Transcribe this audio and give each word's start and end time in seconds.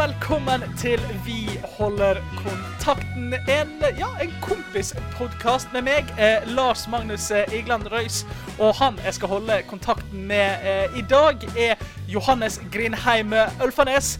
velkommen 0.00 0.62
til 0.78 1.00
Vi 1.26 1.60
holder 1.78 2.16
kontakten. 2.36 3.34
En, 3.34 3.72
ja, 3.98 4.08
en 4.22 4.32
kompispodkast 4.40 5.72
med 5.74 5.82
meg, 5.84 6.08
eh, 6.16 6.46
Lars 6.56 6.86
Magnus 6.88 7.30
eh, 7.30 7.52
Igland 7.52 7.92
Røys. 7.92 8.22
Og 8.58 8.72
han 8.80 8.96
jeg 9.04 9.14
skal 9.14 9.28
holde 9.28 9.58
kontakten 9.68 10.24
med 10.30 10.64
eh, 10.64 10.98
i 10.98 11.04
dag, 11.10 11.44
er 11.58 11.74
Johannes 12.10 12.60
Grindheim 12.72 13.34
Ølfarnes. 13.62 14.18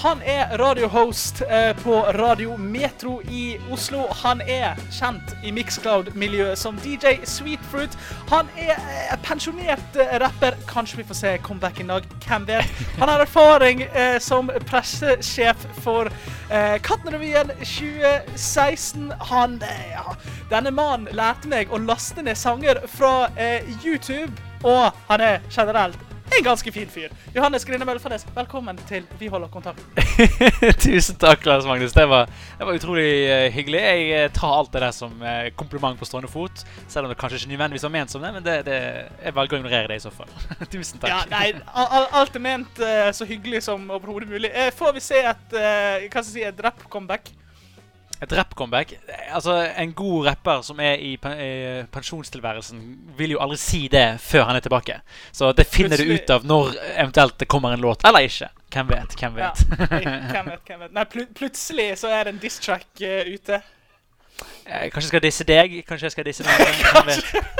Han 0.00 0.22
er 0.24 0.58
radiohost 0.58 1.42
eh, 1.42 1.76
på 1.76 1.94
Radio 2.02 2.56
Metro 2.56 3.20
i 3.28 3.58
Oslo. 3.70 4.06
Han 4.22 4.40
er 4.40 4.78
kjent 4.94 5.34
i 5.44 5.52
Mixcloud-miljøet 5.52 6.58
som 6.58 6.78
DJ 6.80 7.18
Sweetfruit. 7.28 7.96
Han 8.30 8.48
er 8.56 8.78
eh, 8.78 9.12
pensjonert 9.26 9.98
eh, 10.00 10.14
rapper. 10.22 10.56
Kanskje 10.70 11.02
vi 11.02 11.06
får 11.10 11.20
se 11.20 11.34
comeback 11.44 11.80
en 11.80 11.92
dag. 11.92 12.08
Hvem 12.24 12.48
vet? 12.48 12.82
Han 12.96 13.12
har 13.12 13.20
erfaring 13.20 13.82
som 14.20 14.48
pressesjef 14.70 15.66
for 15.84 16.08
Kattenrevyen 16.86 17.50
2016. 17.58 19.10
Han 19.32 19.58
ja, 19.92 20.14
Denne 20.50 20.72
mannen 20.74 21.10
lærte 21.16 21.50
meg 21.50 21.72
å 21.72 21.80
laste 21.82 22.24
ned 22.24 22.38
sanger 22.38 22.80
fra 22.88 23.28
YouTube, 23.84 24.32
og 24.64 24.94
han 25.10 25.24
er 25.24 25.44
generelt 25.50 26.09
en 26.38 26.44
ganske 26.44 26.72
fin 26.72 26.88
fyr. 26.88 27.10
Johannes 27.34 27.64
Grine 27.64 27.84
Mølfernes, 27.84 28.26
velkommen 28.34 28.78
til 28.88 29.04
Vi 29.18 29.28
holder 29.32 29.48
kontakt. 29.52 29.82
Tusen 30.84 31.18
takk, 31.20 31.44
Lars 31.46 31.66
Magnus. 31.68 31.92
Det 31.92 32.06
var, 32.08 32.30
det 32.58 32.68
var 32.68 32.78
utrolig 32.78 33.08
uh, 33.30 33.46
hyggelig. 33.54 33.80
Jeg 33.80 34.28
uh, 34.28 34.32
tar 34.36 34.54
alt 34.58 34.72
det 34.72 34.82
der 34.84 34.94
som 34.96 35.16
uh, 35.22 35.48
kompliment 35.58 35.98
på 35.98 36.08
stående 36.08 36.30
fot. 36.30 36.64
Selv 36.88 37.08
om 37.08 37.12
det 37.12 37.18
kanskje 37.20 37.40
ikke 37.40 37.52
nødvendigvis 37.54 37.86
var 37.88 37.94
ment 37.96 38.14
som 38.14 38.24
det, 38.24 38.32
men 38.36 38.46
det, 38.46 38.56
det, 38.68 38.78
jeg 39.24 39.36
velger 39.36 39.58
å 39.58 39.60
ignorere 39.62 39.92
det 39.92 40.00
i 40.00 40.04
så 40.06 40.14
fall. 40.14 40.30
Tusen 40.74 41.02
takk. 41.02 41.10
Ja, 41.10 41.20
nei, 41.32 41.52
alt 42.20 42.38
er 42.38 42.46
ment 42.46 42.84
så 43.16 43.28
hyggelig 43.28 43.64
som 43.66 43.88
overhodet 43.90 44.30
mulig. 44.30 44.52
får 44.76 44.96
vi 44.96 45.04
se 45.04 45.20
et, 45.20 45.46
hva 45.52 46.08
skal 46.08 46.24
jeg 46.24 46.32
si, 46.32 46.46
et 46.46 46.64
rap-comeback? 46.64 47.32
Et 48.20 48.32
rap-comeback? 48.36 48.94
Altså, 49.32 49.54
En 49.76 49.92
god 49.96 50.26
rapper 50.26 50.62
som 50.62 50.80
er 50.80 51.00
i 51.00 51.16
pensjonstilværelsen, 51.92 52.80
vil 53.16 53.36
jo 53.36 53.40
aldri 53.40 53.56
si 53.60 53.86
det 53.88 54.20
før 54.20 54.44
han 54.50 54.56
er 54.56 54.64
tilbake. 54.64 55.00
Så 55.32 55.52
det 55.56 55.66
finner 55.66 55.96
du 55.96 56.12
ut 56.12 56.30
av 56.30 56.44
når 56.44 56.74
eventuelt 56.96 57.38
det 57.40 57.48
kommer 57.48 57.72
en 57.72 57.80
låt, 57.80 58.04
eller 58.04 58.28
ikke. 58.28 58.50
Hvem 58.70 58.88
vet? 58.88 59.18
Hvem 59.18 59.34
vet? 59.34 59.42
Ja, 59.42 59.76
hvem 60.30 60.50
vet, 60.52 60.60
hvem 60.66 60.80
vet. 60.84 60.92
Nei, 60.94 61.04
pl 61.10 61.26
plutselig 61.34 61.90
så 61.98 62.12
er 62.12 62.28
det 62.28 62.34
en 62.36 62.42
diss-track 62.42 62.86
uh, 63.02 63.32
ute. 63.32 63.62
Eh, 64.64 64.86
kanskje 64.92 65.00
jeg 65.00 65.08
skal 65.08 65.24
disse 65.24 65.44
deg? 65.44 65.72
Kanskje 65.88 66.06
jeg 66.06 66.14
skal 66.14 66.28
disse 66.28 66.44
noen? 66.46 67.10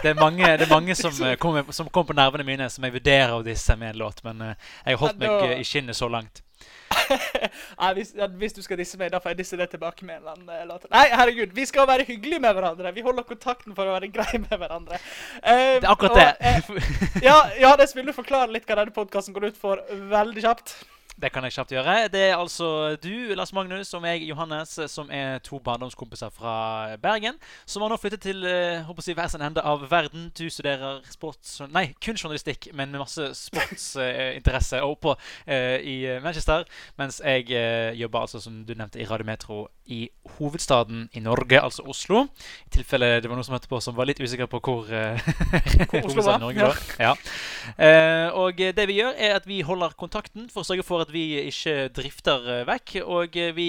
Det 0.01 0.13
er 0.13 0.21
mange, 0.21 0.45
det 0.45 0.69
er 0.69 0.71
mange 0.71 0.95
som, 0.97 1.17
eh, 1.27 1.37
kommer, 1.41 1.67
som 1.77 1.89
kommer 1.89 2.13
på 2.13 2.17
nervene 2.17 2.47
mine, 2.47 2.71
som 2.71 2.85
jeg 2.87 2.95
vurderer 2.95 3.35
å 3.35 3.43
disse 3.45 3.77
med 3.77 3.95
en 3.95 4.01
låt. 4.05 4.23
Men 4.25 4.41
uh, 4.41 4.55
jeg 4.85 4.95
har 4.95 5.03
holdt 5.03 5.21
meg 5.21 5.59
i 5.59 5.67
skinnet 5.67 5.99
så 5.99 6.09
langt. 6.09 6.45
Nei, 7.81 7.91
hvis, 7.97 8.13
hvis, 8.41 8.55
du 8.57 8.63
skal 8.65 8.81
disse 8.81 8.99
meg, 9.01 9.11
da 9.13 9.21
får 9.23 9.33
jeg 9.33 9.41
disse 9.41 9.59
det 9.59 9.69
tilbake 9.73 10.07
med 10.07 10.19
en 10.19 10.23
eller 10.23 10.37
annen 10.37 10.71
låt. 10.71 10.87
Nei, 10.93 11.07
herregud, 11.15 11.55
vi 11.57 11.67
skal 11.69 11.89
være 11.91 12.07
hyggelige 12.09 12.43
med 12.43 12.55
hverandre. 12.57 12.95
Vi 12.97 13.05
holder 13.07 13.27
kontakten 13.29 13.77
for 13.77 13.89
å 13.89 13.97
være 13.97 14.13
greie 14.15 14.43
med 14.43 14.55
hverandre. 14.55 15.01
Uh, 15.41 15.81
det 15.81 15.83
er 15.83 15.91
akkurat 15.93 16.19
det. 16.21 16.55
Og, 16.61 16.79
uh, 16.79 17.21
ja, 17.25 17.37
ja, 17.61 17.75
det 17.81 17.91
vil 17.97 18.11
du 18.11 18.17
forklare 18.17 18.53
litt 18.55 18.69
hva 18.69 18.81
denne 18.83 18.95
podkasten 18.95 19.37
går 19.37 19.51
ut 19.51 19.61
for, 19.61 19.83
veldig 20.13 20.47
kjapt. 20.47 20.77
Det 21.21 21.33
kan 21.33 21.45
jeg 21.45 21.57
kjapt 21.59 21.75
gjøre. 21.75 21.97
Det 22.13 22.25
er 22.31 22.37
altså 22.37 22.97
du, 23.03 23.35
Lars 23.37 23.53
Magnus, 23.53 23.93
og 23.95 24.05
meg, 24.05 24.25
Johannes, 24.29 24.79
som 24.89 25.11
er 25.13 25.39
to 25.45 25.59
barndomskompiser 25.65 26.33
fra 26.35 26.97
Bergen. 27.03 27.37
Som 27.67 27.83
har 27.85 27.93
nå 27.93 28.01
flyttet 28.01 28.25
til 28.25 28.45
håper 28.87 29.07
jeg, 29.07 29.19
hver 29.19 29.29
sin 29.33 29.45
ende 29.45 29.63
av 29.65 29.85
verden. 29.91 30.31
Du 30.39 30.47
studerer 30.51 31.01
sports... 31.11 31.61
Nei, 31.71 31.91
kun 32.03 32.17
journalistikk, 32.17 32.71
men 32.75 32.91
med 32.91 33.03
masse 33.03 33.31
sportsinteresse. 33.37 34.81
Uh, 34.81 34.91
oppå 34.91 35.15
uh, 35.17 35.79
i 35.81 35.97
Manchester. 36.23 36.65
Mens 37.01 37.21
jeg 37.25 37.49
uh, 37.51 37.93
jobber 37.99 38.25
altså, 38.27 38.41
som 38.41 38.63
du 38.67 38.75
nevnte, 38.75 39.01
i 39.01 39.07
Radiometro 39.09 39.69
i 39.91 40.05
hovedstaden 40.39 41.09
i 41.19 41.21
Norge, 41.21 41.61
altså 41.61 41.83
Oslo. 41.91 42.25
I 42.67 42.75
tilfelle 42.79 43.17
det 43.21 43.31
var 43.31 43.39
noen 43.39 43.47
som 43.47 43.57
hørte 43.57 43.71
på 43.71 43.81
som 43.83 43.97
var 43.97 44.07
litt 44.07 44.21
usikker 44.23 44.47
på 44.51 44.61
hvor, 44.63 44.87
hvor 45.91 46.05
Oslo 46.07 46.23
var. 46.23 46.39
Norge 46.39 46.63
ja. 46.63 46.71
Ja. 47.01 48.31
og 48.39 48.61
det 48.61 48.87
vi 48.87 49.01
gjør, 49.01 49.17
er 49.19 49.35
at 49.41 49.49
vi 49.51 49.61
holder 49.67 49.97
kontakten 49.99 50.47
for 50.53 50.63
å 50.63 50.69
sørge 50.69 50.87
for 50.87 51.03
at 51.03 51.10
vi 51.13 51.25
ikke 51.47 51.89
drifter 51.97 52.47
eh, 52.61 52.67
vekk. 52.69 53.01
Og 53.07 53.37
eh, 53.37 53.55
vi 53.57 53.69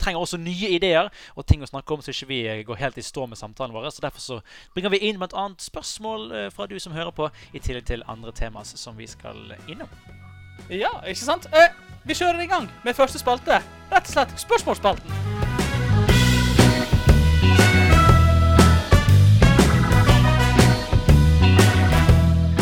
trenger 0.00 0.20
også 0.20 0.38
nye 0.40 0.74
ideer 0.76 1.08
og 1.34 1.46
ting 1.48 1.62
å 1.64 1.68
snakke 1.70 1.94
om, 1.94 2.02
så 2.04 2.12
ikke 2.12 2.30
vi 2.30 2.40
eh, 2.46 2.62
går 2.68 2.80
helt 2.82 3.00
i 3.00 3.04
stå 3.04 3.26
med 3.30 3.40
samtalen 3.40 3.74
vår. 3.74 3.88
Så 3.90 4.04
Derfor 4.04 4.24
så 4.24 4.40
bringer 4.74 4.94
vi 4.94 5.02
inn 5.08 5.22
annet 5.22 5.62
spørsmål 5.62 6.30
fra 6.54 6.66
du 6.66 6.78
som 6.82 6.94
hører 6.96 7.14
på, 7.16 7.30
i 7.52 7.60
tillegg 7.60 7.86
til 7.86 8.06
andre 8.06 8.32
temas 8.32 8.76
som 8.78 8.96
vi 8.96 9.08
skal 9.10 9.56
innom. 9.68 9.90
Ja, 10.70 10.92
ikke 11.06 11.24
sant? 11.24 11.46
Vi 12.06 12.14
kjører 12.14 12.40
i 12.42 12.50
gang 12.50 12.70
med 12.84 12.96
første 12.96 13.18
spalte. 13.18 13.60
Rett 13.90 14.08
og 14.08 14.14
slett 14.14 14.40
spørsmålsspalten. 14.40 15.55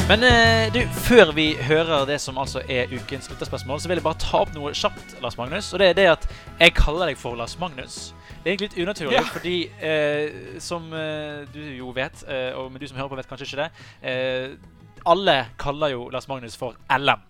Men 0.04 0.20
eh, 0.28 0.66
du, 0.68 0.82
før 1.06 1.30
vi 1.32 1.54
hører 1.56 2.02
det 2.04 2.18
som 2.20 2.36
altså 2.36 2.60
er 2.68 2.90
ukens 2.92 3.24
lytterspørsmål, 3.30 3.78
så 3.80 3.88
vil 3.88 3.96
jeg 3.96 4.04
bare 4.04 4.20
ta 4.20 4.42
opp 4.44 4.50
noe 4.52 4.74
kjapt, 4.76 5.14
Lars 5.24 5.38
Magnus. 5.40 5.70
Og 5.72 5.80
det 5.80 5.86
er 5.88 5.96
det 5.96 6.04
at 6.10 6.26
jeg 6.58 6.74
kaller 6.76 7.08
deg 7.08 7.16
for 7.16 7.38
Lars 7.40 7.54
Magnus. 7.56 8.12
Det 8.42 8.50
er 8.50 8.50
egentlig 8.52 8.68
litt 8.68 8.82
unaturlig, 8.84 9.16
ja. 9.16 9.22
fordi 9.32 9.54
eh, 9.80 10.58
som 10.60 10.92
eh, 10.92 11.46
du 11.54 11.62
jo 11.78 11.94
vet, 11.96 12.20
eh, 12.28 12.50
og 12.52 12.76
du 12.76 12.84
som 12.84 13.00
hører 13.00 13.14
på 13.14 13.18
vet 13.22 13.30
kanskje 13.30 13.48
ikke 13.48 13.62
det 13.62 13.70
eh, 14.12 14.52
Alle 15.08 15.38
kaller 15.56 15.94
jo 15.94 16.10
Lars 16.12 16.28
Magnus 16.28 16.60
for 16.60 16.76
LM. 16.92 17.24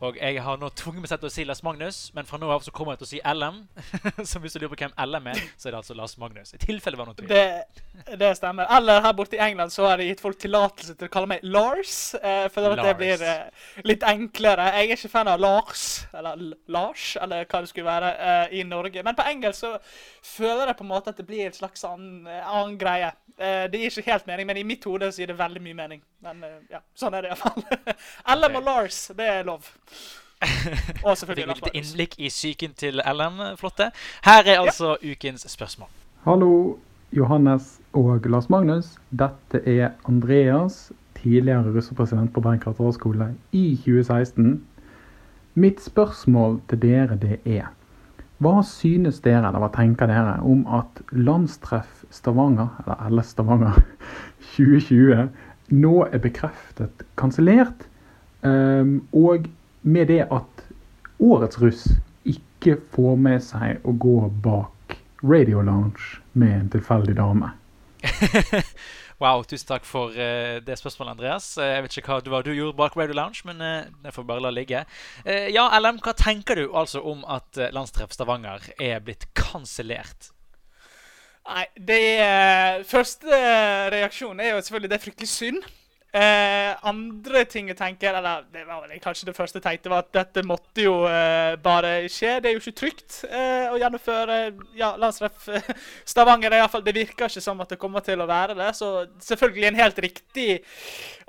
Og 0.00 0.16
jeg 0.20 0.42
har 0.42 0.58
nå 0.60 0.68
tvunget 0.78 1.02
meg 1.02 1.10
selv 1.10 1.24
til 1.24 1.30
å 1.30 1.34
si 1.34 1.44
Lars 1.46 1.60
Magnus, 1.66 1.96
men 2.14 2.26
fra 2.28 2.38
nå 2.38 2.46
av 2.54 2.62
så 2.62 2.70
kommer 2.74 2.94
jeg 2.94 3.00
til 3.00 3.06
å 3.06 3.10
si 3.10 3.18
LM. 3.26 3.56
så 4.30 4.38
hvis 4.38 4.54
du 4.54 4.60
lurer 4.60 4.70
på 4.70 4.78
hvem 4.84 4.94
LM 4.94 5.26
er, 5.32 5.40
så 5.58 5.68
er 5.68 5.74
det 5.74 5.80
altså 5.80 5.96
Lars 5.98 6.14
Magnus. 6.22 6.52
I 6.54 6.60
tilfelle 6.62 7.00
var 7.00 7.08
noe 7.08 7.18
tvil. 7.18 7.32
Det, 7.32 8.14
det, 8.20 8.30
stemmer. 8.38 8.70
Eller 8.76 9.02
her 9.02 9.16
borte 9.18 9.34
i 9.34 9.42
England 9.42 9.74
så 9.74 9.88
har 9.88 9.98
de 9.98 10.06
gitt 10.06 10.22
folk 10.22 10.38
tillatelse 10.38 10.94
til 10.94 11.10
å 11.10 11.12
kalle 11.16 11.32
meg 11.34 11.42
Lars. 11.42 11.96
Eh, 12.14 12.46
for 12.54 12.68
Lars. 12.68 12.84
det 12.86 12.94
blir 13.00 13.26
eh, 13.26 13.66
litt 13.90 14.06
enklere. 14.06 14.70
Jeg 14.76 14.92
er 14.92 15.00
ikke 15.00 15.12
fan 15.16 15.32
av 15.34 15.42
Lars, 15.42 15.86
eller 16.14 16.46
Lars, 16.70 17.08
eller 17.18 17.42
hva 17.48 17.64
det 17.64 17.72
skulle 17.72 17.90
være, 17.90 18.14
eh, 18.14 18.58
i 18.60 18.62
Norge. 18.68 19.02
Men 19.02 19.18
på 19.18 19.26
engelsk 19.26 19.66
så 19.66 19.74
føler 20.36 20.70
jeg 20.70 20.78
på 20.78 20.86
en 20.86 20.92
måte 20.92 21.10
at 21.10 21.18
det 21.18 21.26
blir 21.26 21.48
en 21.48 21.58
slags 21.58 21.82
annen, 21.88 22.22
eh, 22.30 22.46
annen 22.46 22.78
greie. 22.78 23.10
Eh, 23.38 23.64
det 23.70 23.78
gir 23.78 23.98
ikke 24.00 24.12
helt 24.12 24.26
mening, 24.26 24.46
men 24.48 24.58
i 24.58 24.66
mitt 24.66 24.86
hode 24.88 25.12
så 25.12 25.22
gir 25.22 25.30
det 25.30 25.38
veldig 25.38 25.60
mye 25.62 25.76
mening. 25.78 26.00
Men 26.26 26.42
eh, 26.42 26.56
ja, 26.72 26.80
sånn 26.98 27.14
er 27.14 27.22
det 27.22 27.30
iallfall. 27.30 27.62
LM 28.34 28.56
og 28.60 28.64
Lars, 28.66 28.98
det 29.14 29.28
er 29.30 29.46
lov. 29.46 29.68
Og 31.06 31.16
selvfølgelig 31.18 31.46
Lars 31.46 31.60
Magnus. 31.62 31.90
innblikk 31.90 32.14
i 32.18 32.28
psyken 32.28 32.74
til 32.78 33.00
Ellen. 33.06 33.40
Flotte. 33.58 33.90
Her 34.24 34.42
er 34.46 34.60
altså 34.60 34.96
ja. 35.02 35.12
ukens 35.12 35.46
spørsmål. 35.48 35.88
Hallo, 36.24 36.76
Johannes 37.12 37.80
og 37.92 38.20
Lars 38.24 38.50
Magnus. 38.50 38.96
Dette 39.10 39.62
er 39.66 39.90
Andreas, 40.08 40.92
tidligere 41.22 41.74
russepresident 41.74 42.32
på 42.32 42.40
Bergen 42.40 42.60
katedralskole 42.60 43.34
i 43.52 43.76
2016. 43.76 44.62
Mitt 45.54 45.82
spørsmål 45.82 46.60
til 46.68 46.82
dere 46.82 47.18
det 47.18 47.40
er 47.44 47.72
Hva 48.38 48.60
synes 48.62 49.18
dere, 49.24 49.48
eller 49.48 49.58
hva 49.58 49.68
tenker 49.74 50.06
dere, 50.06 50.36
om 50.46 50.60
at 50.70 51.00
Landstreff 51.10 52.04
Stavanger, 52.14 52.68
eller 52.84 53.08
LS 53.10 53.32
Stavanger 53.34 53.80
2020, 54.54 55.24
nå 55.74 55.94
er 56.06 56.18
bekreftet 56.22 57.02
kansellert? 57.18 57.88
Um, 58.46 59.08
og 59.12 59.48
med 59.82 60.08
det 60.10 60.24
at 60.26 60.64
årets 61.18 61.58
russ 61.62 61.86
ikke 62.28 62.78
får 62.94 63.16
med 63.20 63.42
seg 63.44 63.86
å 63.86 63.94
gå 63.94 64.20
bak 64.44 64.98
Radio 65.22 65.62
Lounge 65.66 66.20
med 66.38 66.54
en 66.54 66.70
tilfeldig 66.70 67.16
dame. 67.18 67.50
wow, 69.22 69.42
tusen 69.42 69.66
takk 69.66 69.86
for 69.86 70.14
uh, 70.14 70.58
det 70.62 70.78
spørsmålet, 70.78 71.16
Andreas. 71.16 71.50
Uh, 71.58 71.66
jeg 71.66 71.84
vet 71.84 71.98
ikke 71.98 72.12
hva 72.12 72.22
du, 72.22 72.30
hva 72.32 72.42
du 72.46 72.52
gjorde 72.54 72.78
bak 72.78 72.96
Radio 72.98 73.18
Lounge, 73.18 73.42
men 73.48 73.62
uh, 73.62 73.90
det 74.04 74.14
får 74.14 74.26
vi 74.26 74.30
bare 74.30 74.44
la 74.46 74.54
ligge. 74.54 74.84
ja, 75.26 75.66
LM, 75.78 76.00
hva 76.04 76.14
tenker 76.18 76.58
du 76.58 76.68
altså 76.76 77.02
om 77.02 77.24
at 77.26 77.58
Landstreff 77.74 78.14
Stavanger 78.14 78.70
er 78.78 79.02
blitt 79.02 79.28
kansellert? 79.38 80.32
Nei, 81.48 81.64
det 81.80 82.84
Første 82.84 83.38
reaksjonen 83.94 84.42
er 84.44 84.52
jo 84.52 84.60
selvfølgelig 84.60 84.90
det 84.92 84.98
er 84.98 85.04
fryktelig 85.06 85.30
synd. 85.32 85.62
Eh, 86.08 86.72
andre 86.88 87.42
ting 87.44 87.66
jeg 87.68 87.76
tenker, 87.76 88.16
eller 88.16 88.46
det 88.48 88.62
var 88.64 88.80
vel 88.80 88.96
kanskje 89.02 89.26
det 89.28 89.34
første 89.36 89.60
jeg 89.60 89.64
tenkte, 89.66 89.90
var 89.92 90.06
at 90.06 90.14
dette 90.16 90.40
måtte 90.48 90.80
jo 90.80 91.04
eh, 91.04 91.52
bare 91.60 92.08
skje. 92.08 92.40
Det 92.40 92.48
er 92.48 92.54
jo 92.56 92.62
ikke 92.62 92.80
trygt 92.80 93.28
eh, 93.28 93.68
å 93.68 93.76
gjennomføre 93.76 94.56
ja, 94.78 94.96
landstreff 94.96 95.44
Stavanger. 96.08 96.56
I 96.56 96.64
fall, 96.72 96.80
det 96.86 96.94
virker 96.96 97.28
ikke 97.28 97.40
som 97.44 97.60
at 97.60 97.68
det 97.74 97.82
kommer 97.82 98.00
til 98.06 98.20
å 98.24 98.30
være 98.30 98.54
det. 98.56 98.70
Så 98.78 99.04
selvfølgelig 99.20 99.68
en 99.68 99.82
helt 99.82 99.98
riktig 100.06 100.64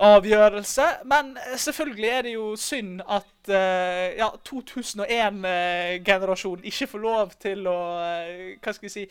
avgjørelse. 0.00 1.04
Men 1.12 1.36
selvfølgelig 1.60 2.08
er 2.08 2.22
det 2.24 2.32
jo 2.38 2.56
synd 2.56 3.04
at 3.04 3.52
eh, 3.52 4.16
ja, 4.16 4.32
2001-generasjonen 4.48 6.64
ikke 6.72 6.88
får 6.94 7.00
lov 7.04 7.36
til 7.36 7.68
å 7.68 8.00
eh, 8.00 8.56
hva 8.56 8.72
skal 8.72 8.88
vi 8.88 8.96
si, 8.96 9.04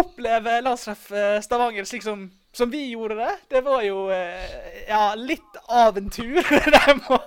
oppleve 0.00 0.64
landstreff 0.64 1.12
Stavanger 1.44 1.84
slik 1.84 2.08
som 2.08 2.39
som 2.52 2.70
vi 2.70 2.90
gjorde 2.90 3.14
det. 3.14 3.36
Det 3.48 3.60
var 3.60 3.82
jo 3.82 4.10
eh, 4.10 4.86
ja, 4.88 5.14
litt 5.14 5.58
av 5.68 5.98
en 5.98 6.10
tur, 6.10 6.40
det 6.74 6.96
må, 7.04 7.18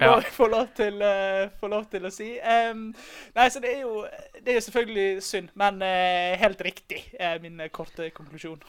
må 0.00 0.14
jeg 0.18 0.32
få 0.34 0.48
lov 0.50 0.72
til, 0.76 0.98
uh, 1.02 1.46
få 1.60 1.70
lov 1.70 1.86
til 1.92 2.08
å 2.08 2.12
si. 2.14 2.32
Um, 2.40 2.88
nei, 3.36 3.46
så 3.52 3.62
det 3.62 3.76
er 3.76 3.84
jo 3.84 4.02
det 4.40 4.52
er 4.52 4.58
jo 4.58 4.64
selvfølgelig 4.66 5.22
synd, 5.26 5.54
men 5.58 5.78
uh, 5.84 6.34
helt 6.40 6.66
riktig, 6.66 7.04
er 7.18 7.38
min 7.42 7.62
korte 7.74 8.10
konklusjon. 8.16 8.62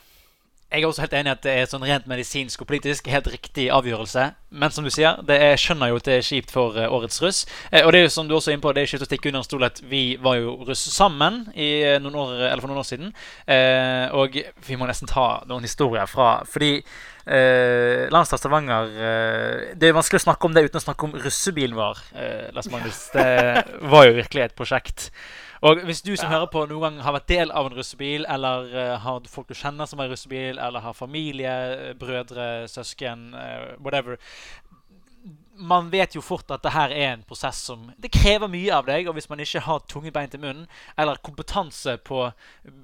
Jeg 0.68 0.84
er 0.84 0.90
også 0.90 1.06
helt 1.06 1.14
enig 1.16 1.30
i 1.30 1.32
at 1.32 1.44
det 1.46 1.52
er 1.56 1.68
sånn 1.72 1.84
rent 1.88 2.10
medisinsk 2.12 2.60
og 2.60 2.68
politisk 2.68 3.06
helt 3.08 3.30
riktig 3.32 3.70
avgjørelse. 3.72 4.26
Men 4.52 4.74
som 4.76 4.84
du 4.84 4.90
sier, 4.92 5.22
det 5.24 5.38
er, 5.40 5.54
skjønner 5.56 5.94
jo 5.94 6.00
at 6.02 6.10
det 6.10 6.18
er 6.18 6.26
kjipt 6.28 6.52
for 6.52 6.76
eh, 6.76 6.92
årets 6.92 7.22
russ. 7.24 7.40
Eh, 7.72 7.86
og 7.86 7.94
det 7.96 8.02
er 8.02 8.04
jo 8.04 8.12
som 8.12 8.28
du 8.28 8.36
også 8.36 8.52
er 8.52 8.58
inne 8.58 8.66
på, 8.66 8.74
det 8.76 8.84
er 8.84 8.92
kjipt 8.92 9.06
å 9.06 9.08
stikke 9.08 9.32
under 9.32 9.46
en 9.46 9.48
stol 9.48 9.64
at 9.64 9.80
vi 9.88 10.02
var 10.20 10.36
jo 10.42 10.58
russ 10.68 10.84
sammen 10.92 11.46
i 11.56 11.70
eh, 11.88 11.96
noen 12.04 12.20
år, 12.20 12.36
eller 12.50 12.66
for 12.66 12.74
noen 12.74 12.84
år 12.84 12.90
siden. 12.90 13.16
Eh, 13.48 14.12
og 14.12 14.36
vi 14.68 14.80
må 14.80 14.92
nesten 14.92 15.08
ta 15.08 15.28
noen 15.48 15.64
historier 15.64 16.12
fra 16.12 16.42
Fordi 16.52 16.74
eh, 16.76 18.04
Landstad 18.12 18.44
Stavanger 18.44 18.92
Det 19.80 19.88
er 19.88 19.96
vanskelig 19.96 20.20
å 20.20 20.28
snakke 20.28 20.50
om 20.50 20.56
det 20.56 20.68
uten 20.68 20.82
å 20.82 20.84
snakke 20.84 21.08
om 21.08 21.16
russebilen 21.16 21.80
vår. 21.80 22.04
Lars 22.56 22.68
Magnus. 22.74 23.06
Det 23.16 23.28
var 23.88 24.10
jo 24.10 24.20
virkelig 24.20 24.50
et 24.50 24.60
prosjekt. 24.60 25.12
Og 25.62 25.80
hvis 25.88 26.02
du 26.06 26.16
som 26.16 26.30
Ja. 26.32 26.38
hører 26.38 26.50
på 26.54 26.66
noen 26.70 26.82
gang 26.82 27.00
har 27.04 27.14
vært 27.14 27.28
del 27.28 27.52
av 27.52 27.66
en 27.66 27.78
russebil, 27.78 28.26
eller 28.30 28.68
uh, 28.74 28.98
har 29.00 29.22
folk 29.28 29.48
du 29.48 29.54
kjenner 29.58 29.86
som 29.90 30.00
er 30.00 30.10
russebil, 30.10 30.60
eller 30.60 30.80
har 30.80 30.94
familie, 30.94 31.50
eh, 31.90 31.94
brødre, 31.94 32.68
søsken, 32.68 33.34
uh, 33.34 33.76
whatever 33.82 34.18
Man 35.60 35.90
vet 35.90 36.14
jo 36.14 36.22
fort 36.22 36.52
at 36.54 36.62
det 36.62 36.72
her 36.72 36.92
er 36.94 37.14
en 37.16 37.24
prosess 37.26 37.58
som 37.66 37.88
Det 37.98 38.12
krever 38.14 38.48
mye 38.48 38.70
av 38.76 38.86
deg, 38.86 39.08
og 39.10 39.16
hvis 39.18 39.30
man 39.30 39.40
ikke 39.42 39.60
har 39.66 39.80
tunge 39.90 40.12
bein 40.14 40.30
til 40.30 40.40
munnen, 40.40 40.68
eller 40.98 41.18
kompetanse 41.18 41.98
på 42.06 42.28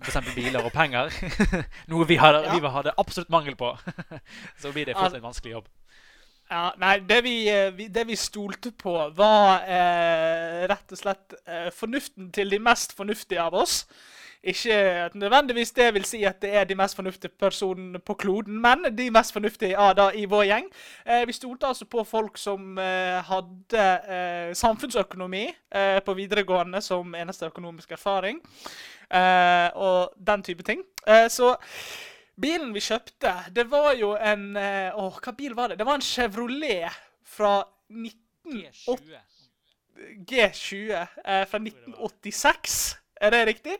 f.eks. 0.01 0.17
biler 0.35 0.65
og 0.65 0.71
penger, 0.73 1.13
noe 1.93 2.07
vi 2.09 2.17
hadde, 2.17 2.41
Ja. 2.47 2.57
vi 2.57 2.67
hadde 2.73 2.95
absolutt 2.97 3.29
mangel 3.29 3.55
på, 3.55 3.75
så 4.61 4.71
blir 4.73 4.85
det 4.89 4.95
fortsatt 4.97 5.19
en 5.21 5.27
vanskelig 5.29 5.51
jobb. 5.59 5.69
Ja, 6.53 6.67
nei, 6.77 6.99
det 7.09 7.23
vi, 7.25 7.37
eh, 7.49 7.71
vi, 7.73 7.87
det 7.89 8.03
vi 8.05 8.15
stolte 8.19 8.69
på, 8.77 8.93
var 9.17 9.63
eh, 9.65 10.65
rett 10.69 10.91
og 10.93 10.99
slett 10.99 11.33
eh, 11.49 11.71
fornuften 11.73 12.29
til 12.35 12.53
de 12.53 12.59
mest 12.61 12.93
fornuftige 12.93 13.41
av 13.41 13.57
oss. 13.57 13.79
Ikke 14.43 14.75
at 14.75 15.15
nødvendigvis 15.15 15.71
det 15.71 15.87
vil 15.95 16.05
si 16.05 16.23
at 16.27 16.41
det 16.43 16.51
er 16.55 16.67
de 16.69 16.75
mest 16.75 16.95
fornuftige 16.95 17.31
personene 17.39 17.99
på 17.99 18.13
kloden, 18.13 18.61
men 18.61 18.85
de 18.97 19.09
mest 19.11 19.33
fornuftige 19.33 19.71
ja, 19.71 19.93
da, 19.97 20.09
i 20.13 20.25
vår 20.29 20.43
gjeng. 20.43 20.69
Eh, 21.07 21.27
vi 21.27 21.33
stolte 21.33 21.71
altså 21.71 21.85
på 21.89 22.03
folk 22.03 22.37
som 22.37 22.77
eh, 22.77 23.23
hadde 23.23 23.89
eh, 24.13 24.53
samfunnsøkonomi 24.53 25.47
på 26.05 26.13
videregående 26.13 26.81
som 26.81 27.15
eneste 27.15 27.47
økonomisk 27.49 27.91
erfaring, 27.91 28.37
og 29.73 30.13
den 30.27 30.43
type 30.43 30.63
ting. 30.63 30.83
Så 31.29 31.55
Bilen 32.41 32.71
vi 32.73 32.81
kjøpte, 32.81 33.35
det 33.53 33.67
var 33.69 33.91
jo 33.93 34.15
en 34.17 34.55
Å, 34.57 35.03
hva 35.21 35.33
bil 35.37 35.53
var 35.57 35.69
det? 35.69 35.77
Det 35.81 35.85
var 35.85 35.99
en 35.99 36.05
Chevrolet 36.05 36.95
fra 37.35 37.59
1980 37.93 39.21
G20 40.27 41.07
eh, 41.25 41.45
fra 41.45 41.59
1986. 41.59 42.95
Er 43.21 43.31
det 43.31 43.45
riktig? 43.45 43.77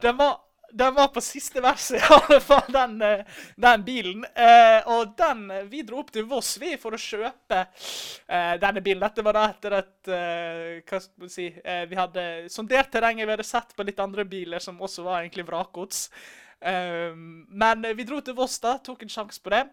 Den 0.00 0.16
var, 0.16 0.36
den 0.72 0.94
var 0.94 1.08
på 1.08 1.20
siste 1.20 1.60
verset, 1.60 1.96
i 2.00 2.14
alle 2.14 2.40
fall, 2.40 2.72
den, 2.72 3.02
eh, 3.02 3.24
den 3.56 3.84
bilen. 3.84 4.24
Eh, 4.34 4.88
og 4.90 5.14
den 5.18 5.50
eh, 5.50 5.66
Vi 5.70 5.82
dro 5.82 6.02
opp 6.02 6.12
til 6.12 6.26
Voss 6.28 6.56
vi 6.60 6.74
for 6.80 6.96
å 6.96 7.00
kjøpe 7.00 7.60
eh, 7.64 8.54
denne 8.60 8.82
bilen. 8.84 9.02
Dette 9.04 9.24
var 9.24 9.38
da 9.38 9.48
etter 9.52 9.78
at 9.80 10.12
eh, 10.12 10.80
Hva 10.82 11.00
skal 11.00 11.26
man 11.26 11.32
si 11.32 11.50
eh, 11.50 11.84
Vi 11.90 11.98
hadde 11.98 12.28
sondert 12.52 12.92
terrenget, 12.92 13.26
vi 13.26 13.36
hadde 13.36 13.48
sett 13.48 13.76
på 13.76 13.86
litt 13.86 14.02
andre 14.02 14.26
biler 14.28 14.62
som 14.62 14.80
også 14.82 15.06
var 15.06 15.22
egentlig 15.22 15.46
vrakgods. 15.48 16.08
Eh, 16.10 16.43
men 16.62 17.86
vi 17.96 18.04
dro 18.04 18.20
til 18.20 18.34
Voss, 18.38 18.58
da. 18.62 18.76
Tok 18.84 19.02
en 19.02 19.08
sjanse 19.12 19.42
på 19.42 19.50
det. 19.50 19.64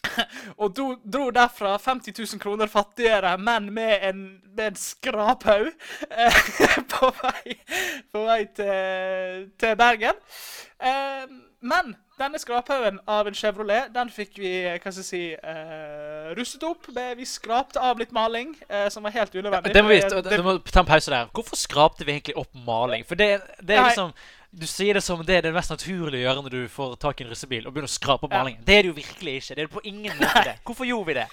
Og 0.60 0.72
dro, 0.76 0.94
dro 1.04 1.28
derfra 1.34 1.74
50 1.78 2.14
000 2.18 2.40
kroner 2.40 2.70
fattigere, 2.72 3.34
men 3.38 3.68
med 3.74 4.06
en, 4.08 4.22
med 4.56 4.72
en 4.72 4.78
skraphaug 4.80 5.68
eh, 6.10 6.40
på 6.92 7.10
på 8.12 8.24
vei 8.26 8.40
til, 8.56 9.50
til 9.60 9.76
Bergen. 9.76 10.20
Eh, 10.80 11.26
men 11.60 11.92
denne 12.20 12.40
skraphaugen 12.40 12.98
av 13.08 13.28
en 13.28 13.36
Chevrolet, 13.36 13.90
den 13.94 14.10
fikk 14.12 14.38
vi 14.40 14.50
hva 14.64 14.78
skal 14.92 14.98
jeg 15.00 15.06
si, 15.08 15.20
uh, 15.40 16.32
rustet 16.36 16.64
opp. 16.68 16.88
Med, 16.92 17.14
vi 17.16 17.24
skrapte 17.28 17.80
av 17.80 18.00
litt 18.00 18.12
maling, 18.16 18.52
uh, 18.68 18.88
som 18.92 19.04
var 19.06 19.14
helt 19.14 19.32
unødvendig. 19.36 19.72
Det 19.72 19.82
må 19.84 19.92
vi, 19.92 20.00
Det- 20.00 20.24
det 20.28 20.42
må 20.44 20.58
ta 20.68 20.82
en 20.82 20.88
pause 20.88 21.12
der. 21.12 21.30
Hvorfor 21.32 21.56
skrapte 21.56 22.04
vi 22.04 22.12
egentlig 22.18 22.36
opp 22.40 22.52
maling? 22.66 23.06
For 23.08 23.16
det, 23.16 23.30
det 23.64 23.76
er 23.78 23.88
Nei. 23.88 23.94
Du 24.50 24.66
sier 24.66 24.94
det 24.98 25.02
som 25.06 25.20
det 25.22 25.36
er 25.36 25.44
det 25.46 25.52
mest 25.54 25.70
naturlige 25.70 26.24
å 26.24 26.26
gjøre 26.26 26.42
når 26.42 26.54
du 26.56 26.62
får 26.72 26.96
tak 26.98 27.20
i 27.20 27.24
en 27.24 27.30
russebil 27.30 27.68
og 27.68 27.74
begynner 27.74 27.90
å 27.90 27.92
skrape 27.92 28.26
opp 28.26 28.32
Ja. 28.32 28.42
malingen. 28.42 28.64
Det 28.66 28.74
er 28.74 28.82
det 28.82 28.90
jo 28.90 28.96
virkelig 28.96 29.34
ikke. 29.38 29.54
Det 29.54 29.62
er 29.62 29.66
det 29.66 29.70
på 29.76 29.84
ingen 29.84 30.16
måte 30.18 30.44
det. 30.44 30.56
Hvorfor 30.66 30.84
gjorde 30.88 31.06
vi 31.06 31.14
det? 31.14 31.28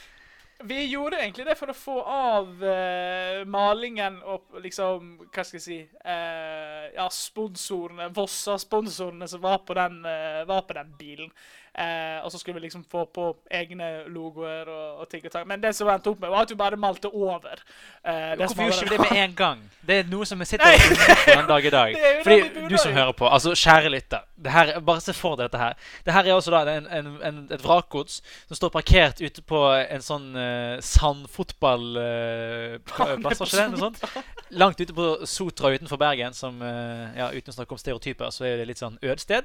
Vi 0.63 0.85
gjorde 0.89 1.17
egentlig 1.21 1.45
det 1.45 1.55
for 1.57 1.69
å 1.69 1.73
få 1.77 1.95
av 2.01 2.47
uh, 2.63 3.43
malingen 3.45 4.15
og 4.25 4.57
liksom 4.63 5.27
Hva 5.29 5.43
skal 5.45 5.59
jeg 5.59 5.61
si 5.61 5.77
uh, 5.85 6.87
Ja, 6.95 7.05
sponsorene, 7.13 8.09
Vossa-sponsorene 8.09 9.27
som 9.29 9.41
var 9.41 9.59
på 9.67 9.73
den, 9.77 9.99
uh, 10.05 10.45
var 10.49 10.65
på 10.65 10.73
den 10.73 10.93
bilen. 10.97 11.29
Eh, 11.77 12.25
og 12.25 12.31
så 12.31 12.39
skulle 12.39 12.57
vi 12.57 12.63
liksom 12.65 12.81
få 12.91 13.03
på 13.13 13.27
egne 13.53 13.87
logoer 14.09 14.65
og, 14.65 15.01
og 15.01 15.09
ting 15.11 15.25
og 15.25 15.31
tang. 15.31 15.45
Men 15.47 15.61
det 15.61 15.75
som 15.77 15.89
endte 15.93 16.09
opp 16.09 16.23
med, 16.23 16.31
var 16.33 16.47
at 16.47 16.49
vi 16.49 16.55
bare 16.57 16.77
malte 16.77 17.11
over. 17.13 17.61
eh, 18.01 18.33
Hvorfor 18.39 18.63
gjorde 18.63 18.81
ikke 18.81 18.89
vi 18.89 18.97
det 18.97 19.11
med 19.11 19.23
en 19.23 19.35
gang? 19.35 19.59
Det 19.87 19.99
er 19.99 20.03
noe 20.09 20.25
som 20.25 20.39
vi 20.41 20.45
sitter 20.49 20.73
og 20.73 20.79
den 21.27 21.47
dag 21.47 21.65
i 21.65 21.69
dag. 21.69 21.97
Fordi 22.25 22.41
du 22.69 22.77
som 22.77 22.93
hører 22.93 23.11
på, 23.11 23.29
altså 23.29 23.53
kjære 23.55 23.89
lytter 23.93 24.19
det 24.37 24.51
her, 24.51 24.79
Bare 24.79 25.01
se 25.01 25.13
for 25.13 25.35
deg 25.37 25.43
dette 25.47 25.57
her. 25.61 25.73
Det 26.05 26.13
her 26.13 26.23
er 26.27 26.33
også 26.33 26.51
da 26.53 26.77
en, 26.77 26.87
en, 26.93 27.07
en, 27.25 27.51
et 27.53 27.63
vrakgods 27.63 28.21
som 28.47 28.55
står 28.57 28.69
parkert 28.73 29.21
ute 29.21 29.41
på 29.41 29.73
en 29.77 30.01
sånn 30.03 30.35
uh, 30.37 30.79
sandfotballplass, 30.83 33.41
uh, 33.41 33.47
ikke 33.47 33.57
det? 33.57 33.69
Noe 33.73 33.79
sånt? 33.81 34.03
Langt 34.57 34.81
ute 34.81 34.93
på 34.97 35.25
Sotra 35.29 35.69
utenfor 35.73 35.97
Bergen, 36.01 36.33
som 36.37 36.61
uh, 36.61 37.17
ja, 37.17 37.31
uten 37.33 37.51
å 37.53 37.55
snakke 37.57 37.73
om 37.73 37.79
stereotyper, 37.81 38.29
så 38.33 38.41
er 38.49 38.57
det 38.61 38.67
litt 38.69 38.81
sånn 38.81 38.97
ødsted. 39.01 39.43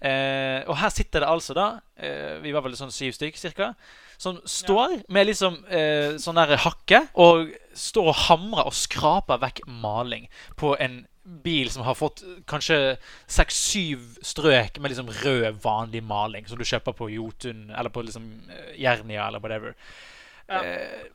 Uh, 0.00 0.60
og 0.68 0.76
her 0.82 0.90
sitter 0.92 1.18
det 1.24 1.30
altså 1.30 1.52
da 1.56 1.66
eh, 1.96 2.36
Vi 2.42 2.52
var 2.54 2.64
vel 2.64 2.76
sånn 2.78 2.92
syv 2.94 3.16
stykk 3.16 3.40
cirka. 3.40 3.72
Som 4.20 4.38
står 4.48 5.00
med 5.12 5.28
liksom 5.28 5.58
eh, 5.66 6.14
sånn 6.22 6.38
der 6.38 6.56
hakke 6.64 7.04
og 7.20 7.50
står 7.74 8.12
og 8.12 8.20
hamrer 8.28 8.70
og 8.70 8.76
skraper 8.78 9.42
vekk 9.42 9.64
maling 9.66 10.28
på 10.60 10.76
en 10.78 11.02
bil 11.24 11.70
som 11.72 11.86
har 11.86 11.96
fått 11.96 12.20
kanskje 12.50 12.96
seks-syv 13.32 14.18
strøk 14.24 14.78
med 14.78 14.92
liksom 14.92 15.08
rød, 15.24 15.60
vanlig 15.64 16.02
maling 16.04 16.48
som 16.48 16.60
du 16.60 16.66
kjøper 16.68 16.92
på 16.96 17.08
Jotun 17.14 17.70
eller 17.70 17.92
på 17.92 18.04
liksom 18.04 18.28
eh, 18.52 18.74
Jernia 18.82 19.28
eller 19.28 19.40
whatever. 19.40 19.76
Ja. 20.48 20.60
Eh, 20.60 21.12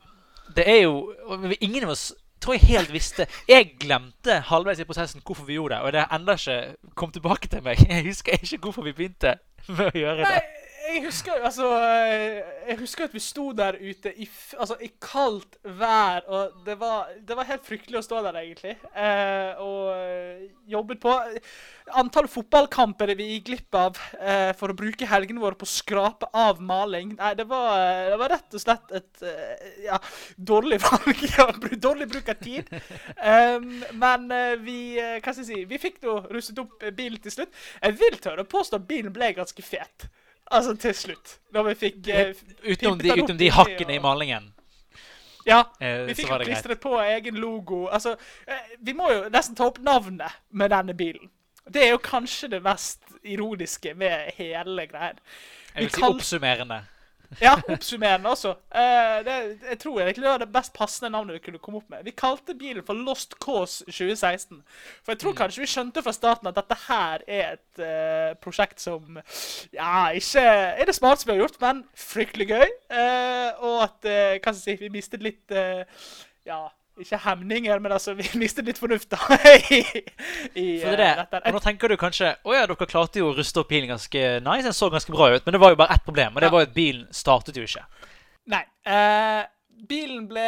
det 0.56 0.64
er 0.66 0.80
jo 0.82 1.14
Ingen 1.60 1.84
av 1.86 1.92
oss 1.94 2.10
tror 2.40 2.56
jeg 2.56 2.66
helt 2.70 2.92
visste 2.92 3.26
Jeg 3.48 3.74
glemte 3.80 4.40
halvveis 4.48 4.80
i 4.80 4.88
prosessen 4.88 5.22
hvorfor 5.24 5.44
vi 5.48 5.58
gjorde 5.58 5.76
det, 5.76 5.82
og 5.84 5.92
det 5.92 6.04
har 6.04 6.18
enda 6.18 6.36
ikke 6.38 6.92
kommet 6.94 7.18
tilbake 7.18 7.50
til 7.52 7.62
meg. 7.66 7.82
Jeg 7.90 8.06
husker 8.08 8.38
ikke 8.40 8.62
hvorfor 8.64 8.86
vi 8.86 8.96
begynte 8.96 9.36
med 9.68 9.90
å 9.90 9.98
gjøre 9.98 10.24
Nei, 10.24 10.34
det. 10.38 10.59
Jeg 10.94 11.02
husker 11.04 11.38
jo 11.38 11.46
altså 11.48 11.68
eh, 11.78 12.38
Jeg 12.68 12.78
husker 12.80 13.06
at 13.06 13.14
vi 13.14 13.22
sto 13.22 13.50
der 13.56 13.78
ute 13.80 14.12
i, 14.12 14.26
altså, 14.58 14.76
i 14.82 14.90
kaldt 15.02 15.58
vær, 15.64 16.24
og 16.28 16.62
det 16.66 16.76
var, 16.80 17.10
det 17.26 17.36
var 17.36 17.48
helt 17.48 17.66
fryktelig 17.66 18.00
å 18.00 18.04
stå 18.04 18.20
der, 18.26 18.38
egentlig. 18.42 18.76
Eh, 18.94 19.60
og 19.62 19.90
eh, 19.94 20.44
jobbet 20.70 21.00
på. 21.02 21.14
Antall 22.00 22.28
fotballkamper 22.30 23.14
vi 23.18 23.26
gikk 23.32 23.48
glipp 23.48 23.78
av 23.80 23.98
eh, 24.20 24.52
for 24.58 24.70
å 24.70 24.78
bruke 24.78 25.08
helgene 25.10 25.42
våre 25.42 25.58
på 25.58 25.66
å 25.66 25.72
skrape 25.72 26.30
av 26.36 26.60
maling, 26.62 27.16
nei, 27.18 27.32
det 27.38 27.48
var, 27.50 27.74
det 28.12 28.20
var 28.20 28.34
rett 28.36 28.58
og 28.58 28.62
slett 28.62 28.94
et 29.00 29.26
eh, 29.26 29.66
ja, 29.88 29.98
dårlig 30.36 30.80
valg. 30.84 31.26
ja, 31.36 31.48
dårlig 31.82 32.10
bruk 32.12 32.30
av 32.30 32.40
tid. 32.42 32.70
Um, 33.16 33.80
men 33.98 34.30
vi 34.62 34.78
hva 35.00 35.32
skal 35.32 35.42
jeg 35.42 35.50
si, 35.50 35.60
vi 35.68 35.80
fikk 35.82 36.00
nå 36.04 36.20
rustet 36.30 36.60
opp 36.62 36.82
bilen 36.96 37.18
til 37.22 37.40
slutt. 37.40 37.60
Jeg 37.82 37.98
vil 37.98 38.18
tørre 38.22 38.46
å 38.46 38.50
påstå 38.50 38.78
at 38.78 38.88
bilen 38.90 39.14
ble 39.14 39.32
ganske 39.36 39.64
fet. 39.64 40.10
Altså 40.50 40.74
til 40.82 40.94
slutt. 40.98 41.36
Da 41.54 41.62
vi 41.62 41.74
fikk 41.78 42.08
eh, 42.10 42.32
Utenom 42.66 42.98
de, 42.98 43.10
utenom 43.12 43.38
de 43.38 43.50
hakkene 43.54 43.92
og... 43.92 43.96
i 43.96 44.02
malingen. 44.02 44.48
Ja. 45.46 45.60
Eh, 45.80 46.06
Vi 46.10 46.14
fikk 46.18 46.30
jo 46.32 46.38
klistret 46.44 46.80
på 46.82 46.96
egen 47.00 47.38
logo. 47.40 47.84
Altså, 47.88 48.16
eh, 48.46 48.72
vi 48.84 48.92
må 48.98 49.10
jo 49.12 49.28
nesten 49.32 49.56
ta 49.58 49.68
opp 49.70 49.78
navnet 49.86 50.34
med 50.50 50.70
denne 50.74 50.94
bilen. 50.98 51.30
Det 51.70 51.84
er 51.86 51.92
jo 51.94 52.00
kanskje 52.02 52.48
det 52.56 52.62
mest 52.64 53.04
ironiske 53.22 53.94
med 53.94 54.32
hele 54.36 54.86
greien. 54.90 55.18
Jeg 55.74 55.84
vil 55.86 55.90
si 55.94 56.00
kall- 56.00 56.16
oppsummerende. 56.16 56.80
Ja, 57.46 57.54
oppsummerende 57.68 58.30
også. 58.30 58.54
Uh, 58.74 59.18
det, 59.26 59.34
jeg 59.68 59.78
tror 59.82 60.00
egentlig 60.00 60.24
det 60.24 60.30
var 60.30 60.42
det 60.42 60.52
best 60.52 60.72
passende 60.74 61.12
navnet 61.14 61.36
vi 61.36 61.42
kunne 61.44 61.60
komme 61.62 61.78
opp 61.78 61.92
med. 61.92 62.02
Vi 62.04 62.14
kalte 62.16 62.56
bilen 62.58 62.84
for 62.86 62.98
Lost 62.98 63.36
Cause 63.44 63.84
2016. 63.86 64.62
For 65.04 65.14
jeg 65.14 65.22
tror 65.22 65.36
kanskje 65.38 65.62
vi 65.62 65.70
skjønte 65.70 66.02
fra 66.02 66.14
starten 66.16 66.50
at 66.50 66.58
dette 66.58 66.78
her 66.88 67.24
er 67.28 67.54
et 67.54 67.82
uh, 67.84 68.34
prosjekt 68.42 68.82
som 68.82 69.20
Ja, 69.76 70.10
ikke 70.16 70.42
er 70.42 70.90
det 70.90 70.96
smarteste 70.96 71.30
vi 71.30 71.36
har 71.36 71.44
gjort, 71.44 71.60
men 71.62 71.84
fryktelig 71.94 72.50
gøy. 72.50 72.66
Uh, 72.90 73.62
og 73.70 73.78
at 73.86 74.10
hva 74.10 74.52
skal 74.52 74.58
jeg 74.58 74.62
si, 74.64 74.78
vi 74.82 74.94
mistet 74.98 75.24
litt 75.24 75.58
Ja, 76.48 76.64
ikke 77.04 77.18
hemninger, 77.24 77.78
men 77.82 77.92
altså, 77.96 78.14
vi 78.18 78.26
mistet 78.42 78.68
litt 78.68 78.80
fornuft 78.80 79.10
da. 79.12 79.18
i, 79.76 79.82
i 80.54 80.66
For 80.82 80.96
det 80.98 81.06
er 81.06 81.22
eh, 81.22 81.26
det. 81.30 81.42
Og 81.46 81.56
nå 81.58 81.62
tenker 81.64 81.92
du 81.92 81.96
kanskje 82.00 82.34
Å 82.44 82.56
ja, 82.56 82.66
dere 82.70 82.90
klarte 82.90 83.22
jo 83.22 83.30
å 83.30 83.36
ruste 83.36 83.62
opp 83.62 83.70
bilen 83.72 83.90
ganske 83.92 84.26
nice. 84.44 84.66
Den 84.66 84.76
så 84.76 84.90
ganske 84.92 85.14
bra 85.14 85.30
ut. 85.34 85.46
Men 85.46 85.56
det 85.56 85.62
var 85.62 85.74
jo 85.74 85.80
bare 85.80 85.96
ett 85.96 86.04
problem, 86.06 86.36
og 86.36 86.42
det 86.44 86.50
Ja. 86.50 86.56
var 86.56 86.66
jo 86.66 86.70
at 86.70 86.76
bilen 86.76 87.08
startet 87.14 87.56
jo 87.56 87.66
ikke. 87.66 87.86
Nei. 88.50 88.64
Eh, 88.88 89.42
bilen 89.88 90.26
ble 90.28 90.44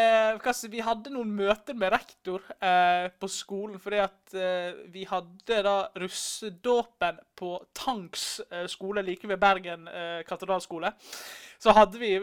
si, 0.52 0.68
Vi 0.68 0.82
hadde 0.84 1.12
noen 1.12 1.30
møter 1.36 1.76
med 1.78 1.92
rektor 1.94 2.42
eh, 2.60 3.08
på 3.16 3.28
skolen 3.32 3.80
fordi 3.82 4.00
at 4.02 4.34
eh, 4.36 4.74
vi 4.92 5.06
hadde 5.08 5.62
da 5.64 5.76
russedåpen 5.98 7.20
på 7.38 7.54
Tanks 7.76 8.40
eh, 8.50 8.66
skole 8.70 9.04
like 9.06 9.28
ved 9.28 9.40
Bergen 9.40 9.88
eh, 9.88 10.20
katedralskole. 10.28 10.92
Så 11.62 11.72
hadde 11.76 12.00
vi 12.00 12.16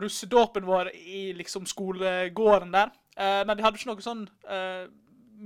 russedåpen 0.00 0.66
vår 0.66 0.90
i 0.96 1.32
liksom 1.36 1.66
skolegården 1.68 2.72
der. 2.72 2.90
Eh, 3.18 3.42
men 3.46 3.56
vi 3.58 3.66
hadde 3.66 3.80
ikke 3.80 3.90
noe 3.90 4.04
sånn 4.04 4.24
uh, 4.46 4.86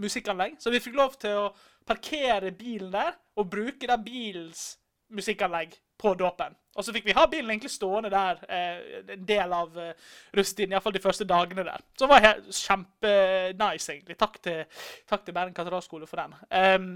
musikkanlegg, 0.02 0.58
så 0.60 0.72
vi 0.72 0.80
fikk 0.82 0.96
lov 0.98 1.16
til 1.20 1.38
å 1.40 1.48
parkere 1.88 2.52
bilen 2.56 2.92
der 2.92 3.16
og 3.36 3.48
bruke 3.52 3.88
da 3.88 3.98
bilens 4.00 4.74
musikkanlegg 5.12 5.74
på 6.02 6.14
dåpen. 6.18 6.54
Og 6.76 6.84
så 6.84 6.92
fikk 6.94 7.04
vi 7.06 7.14
ha 7.16 7.26
bilen 7.30 7.50
egentlig 7.52 7.72
stående 7.74 8.10
der 8.12 8.40
eh, 8.48 9.02
en 9.14 9.26
del 9.28 9.52
av 9.54 9.76
eh, 9.78 9.90
rusttiden, 10.36 10.72
iallfall 10.72 10.94
de 10.96 11.02
første 11.04 11.26
dagene 11.28 11.66
der. 11.68 11.84
Så 11.92 12.06
det 12.06 12.12
var 12.12 12.24
helt 12.24 12.48
kjempenice, 12.56 13.92
egentlig. 13.92 14.16
Takk 14.20 14.38
til, 14.42 14.62
takk 15.08 15.26
til 15.26 15.36
Bergen 15.36 15.54
katedralskole 15.56 16.08
for 16.08 16.22
den. 16.22 16.34
Um, 16.48 16.88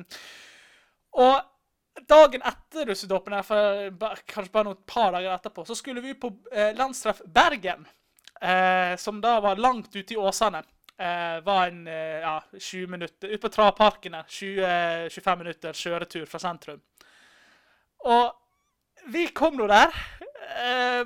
og 1.22 2.06
dagen 2.08 2.44
etter 2.48 2.88
russedåpen, 2.90 3.36
kanskje 3.36 4.52
bare 4.54 4.66
noen 4.70 4.82
par 4.88 5.12
dager 5.14 5.36
etterpå, 5.36 5.66
så 5.68 5.76
skulle 5.78 6.04
vi 6.04 6.16
på 6.18 6.32
eh, 6.52 6.72
landstreff 6.76 7.22
Bergen, 7.36 7.86
som 9.00 9.20
da 9.24 9.38
var 9.40 9.56
langt 9.56 9.94
ute 9.96 10.14
i 10.14 10.16
Åsane. 10.20 10.60
Eh, 10.98 11.44
var 11.44 11.66
en 11.66 11.86
eh, 11.86 11.94
ja, 11.94 12.44
20 12.58 12.86
minutter 12.86 13.28
Ute 13.28 13.38
på 13.38 13.48
Traparkene. 13.48 14.22
20-25 14.28 15.36
minutter 15.36 15.72
kjøretur 15.76 16.24
fra 16.24 16.40
sentrum. 16.40 16.80
Og 18.08 19.10
vi 19.12 19.26
kom 19.36 19.58
nå 19.60 19.66
der. 19.68 19.92
Eh, 20.64 21.02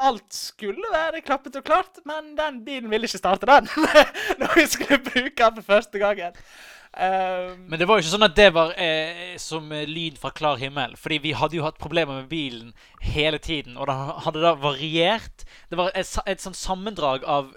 alt 0.00 0.32
skulle 0.32 0.88
være 0.92 1.20
klappet 1.22 1.60
og 1.60 1.66
klart, 1.66 2.00
men 2.08 2.32
den 2.38 2.62
bilen 2.64 2.88
ville 2.90 3.06
ikke 3.06 3.20
starte, 3.20 3.46
den. 3.46 3.68
Når 4.40 4.56
vi 4.56 4.66
skulle 4.66 5.02
bruke 5.04 5.50
den 5.50 5.60
for 5.60 5.74
første 5.76 6.00
gangen. 6.00 6.40
Eh, 6.96 7.54
Men 7.66 7.78
det 7.78 7.88
var 7.88 7.98
jo 7.98 8.04
ikke 8.04 8.14
sånn 8.14 8.26
at 8.28 8.36
det 8.38 8.50
var 8.54 8.74
eh, 8.80 9.36
som 9.42 9.70
lyd 9.70 10.18
fra 10.20 10.30
klar 10.34 10.60
himmel. 10.62 10.96
Fordi 11.00 11.20
vi 11.24 11.36
hadde 11.36 11.58
jo 11.58 11.66
hatt 11.66 11.80
problemer 11.80 12.22
med 12.22 12.28
bilen 12.32 12.74
hele 13.02 13.38
tiden. 13.42 13.76
Og 13.78 13.88
det 13.90 13.96
hadde 14.26 14.44
da 14.44 14.54
variert. 14.58 15.46
Det 15.70 15.80
var 15.80 15.94
et, 15.94 16.10
et 16.26 16.44
sånn 16.44 16.56
sammendrag 16.56 17.24
av 17.26 17.50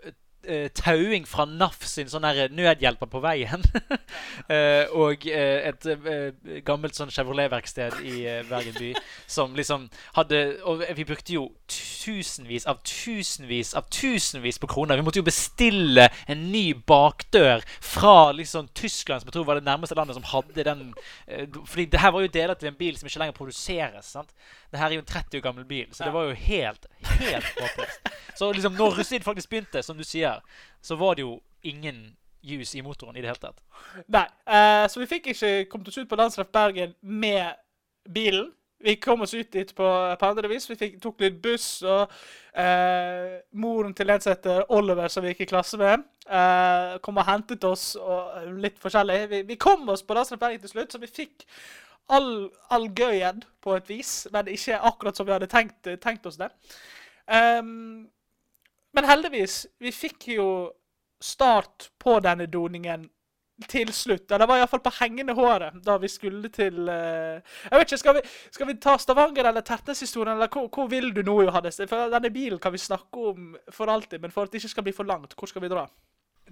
eh, 0.47 0.67
tauing 0.73 1.25
fra 1.27 1.45
NAF 1.49 1.83
sin 1.85 2.09
sånn 2.09 2.25
der 2.25 2.49
nødhjelper 2.55 3.09
på 3.11 3.21
veien. 3.23 3.63
eh, 4.53 4.85
og 4.95 5.27
eh, 5.27 5.69
et 5.69 5.87
eh, 5.91 6.61
gammelt 6.67 6.97
sånn 6.97 7.11
Chevrolet-verksted 7.13 7.99
i 8.07 8.21
eh, 8.25 8.43
Bergen 8.47 8.77
by 8.77 8.93
som 9.27 9.55
liksom 9.57 9.89
hadde 10.15 10.39
Og 10.69 10.83
vi 10.95 11.05
brukte 11.07 11.35
jo 11.35 11.49
tusenvis 11.67 12.65
av 12.65 12.79
tusenvis 12.83 13.73
av 13.77 13.87
tusenvis 13.93 14.59
på 14.59 14.69
kroner. 14.71 14.97
Vi 14.97 15.05
måtte 15.05 15.21
jo 15.21 15.27
bestille 15.27 16.09
en 16.27 16.45
ny 16.51 16.73
bakdør 16.87 17.65
fra 17.83 18.31
liksom 18.31 18.69
Tyskland, 18.73 19.21
som 19.21 19.29
jeg 19.29 19.37
tror 19.37 19.47
var 19.49 19.59
det 19.59 19.67
nærmeste 19.67 19.97
landet 19.97 20.17
som 20.17 20.27
hadde 20.31 20.63
den 20.63 20.93
eh, 21.27 21.47
Fordi 21.65 21.85
det 21.85 21.99
her 21.99 22.11
var 22.15 22.23
jo 22.25 22.33
deler 22.33 22.53
til 22.53 22.71
en 22.71 22.79
bil 22.79 22.97
som 22.97 23.07
ikke 23.07 23.19
lenger 23.23 23.39
produseres. 23.39 24.05
sant? 24.05 24.31
Det 24.71 24.79
her 24.79 24.89
er 24.89 24.99
jo 24.99 25.05
en 25.05 25.11
30 25.13 25.37
år 25.37 25.43
gammel 25.43 25.65
bil, 25.65 25.87
så 25.91 26.03
det 26.03 26.13
var 26.13 26.29
jo 26.29 26.33
helt 26.33 26.87
helt 27.19 27.45
håpløst. 27.61 28.13
Så 28.35 28.51
liksom 28.51 28.73
når 28.73 28.99
russetid 28.99 29.23
faktisk 29.23 29.49
begynte, 29.49 29.83
som 29.83 29.97
du 29.97 30.03
sier, 30.03 30.41
så 30.81 30.95
var 30.95 31.15
det 31.15 31.21
jo 31.21 31.39
ingen 31.63 32.15
juice 32.41 32.77
i 32.77 32.81
motoren 32.81 33.15
i 33.15 33.21
det 33.21 33.31
hele 33.31 33.41
tatt. 33.41 33.61
Nei. 34.07 34.27
uh, 34.47 34.85
så 34.89 35.01
vi 35.01 35.09
fikk 35.09 35.31
ikke 35.33 35.65
kommet 35.71 35.89
oss 35.91 35.97
ut 35.97 36.09
på 36.09 36.19
Landstreff 36.19 36.51
Bergen 36.53 36.95
med 37.01 37.57
bilen. 38.13 38.51
Vi 38.79 38.95
kom 39.01 39.21
oss 39.21 39.33
ut 39.33 39.51
dit 39.51 39.75
på, 39.75 39.87
på 40.19 40.25
andre 40.25 40.49
vis. 40.51 40.67
Vi 40.69 40.77
fikk, 40.77 40.99
tok 41.01 41.21
litt 41.23 41.39
buss, 41.41 41.81
og 41.81 42.11
eh, 42.53 43.39
moren 43.57 43.95
til 43.97 44.13
en 44.13 44.21
Oliver, 44.69 45.07
som 45.09 45.25
vi 45.25 45.33
gikk 45.33 45.47
i 45.47 45.49
klasse 45.49 45.79
med, 45.81 46.05
eh, 46.29 46.97
kom 47.01 47.17
og 47.17 47.25
hentet 47.25 47.65
oss, 47.65 47.95
og 47.95 48.51
litt 48.61 48.77
forskjellig. 48.79 49.23
Vi, 49.31 49.41
vi 49.49 49.57
kom 49.57 49.89
oss 49.89 50.05
på 50.05 50.13
Bergen 50.13 50.61
til 50.61 50.69
slutt, 50.69 50.93
så 50.93 51.01
vi 51.01 51.09
fikk 51.09 51.47
all, 52.13 52.49
all 52.69 52.87
gøyen 52.93 53.41
på 53.61 53.75
et 53.75 53.89
vis, 53.89 54.27
men 54.31 54.47
ikke 54.47 54.79
akkurat 54.79 55.17
som 55.17 55.27
vi 55.27 55.33
hadde 55.33 55.49
tenkt, 55.51 55.89
tenkt 56.01 56.25
oss 56.25 56.37
det. 56.37 56.51
Um, 57.27 58.07
men 58.95 59.05
heldigvis, 59.05 59.65
vi 59.79 59.91
fikk 59.91 60.29
jo 60.37 60.49
start 61.21 61.89
på 61.99 62.19
denne 62.23 62.45
doningen 62.45 63.09
til 63.65 63.89
slutt. 63.93 64.27
Eller 64.29 64.45
det 64.45 64.49
var 64.51 64.61
iallfall 64.61 64.83
på 64.85 64.93
hengende 64.99 65.33
håret 65.37 65.79
da 65.85 65.97
vi 66.01 66.09
skulle 66.11 66.51
til 66.53 66.83
uh, 66.85 67.39
Jeg 67.41 67.73
vet 67.73 67.87
ikke, 67.87 68.01
Skal 68.03 68.17
vi, 68.19 68.21
skal 68.51 68.69
vi 68.69 68.77
ta 68.81 68.97
Stavanger 69.01 69.49
eller 69.49 69.65
Tertnes-historien, 69.65 70.35
eller 70.35 70.51
hvor, 70.53 70.67
hvor 70.73 70.91
vil 70.91 71.09
du 71.15 71.23
nå, 71.25 71.41
Johannes? 71.47 71.81
For 71.89 72.13
Denne 72.13 72.33
bilen 72.33 72.59
kan 72.59 72.73
vi 72.75 72.81
snakke 72.81 73.29
om 73.31 73.55
for 73.73 73.89
alltid, 73.89 74.21
men 74.21 74.31
for 74.31 74.43
at 74.43 74.53
det 74.53 74.61
ikke 74.61 74.75
skal 74.75 74.85
bli 74.85 74.93
for 74.93 75.09
langt, 75.09 75.33
hvor 75.33 75.49
skal 75.49 75.65
vi 75.65 75.73
dra? 75.73 75.87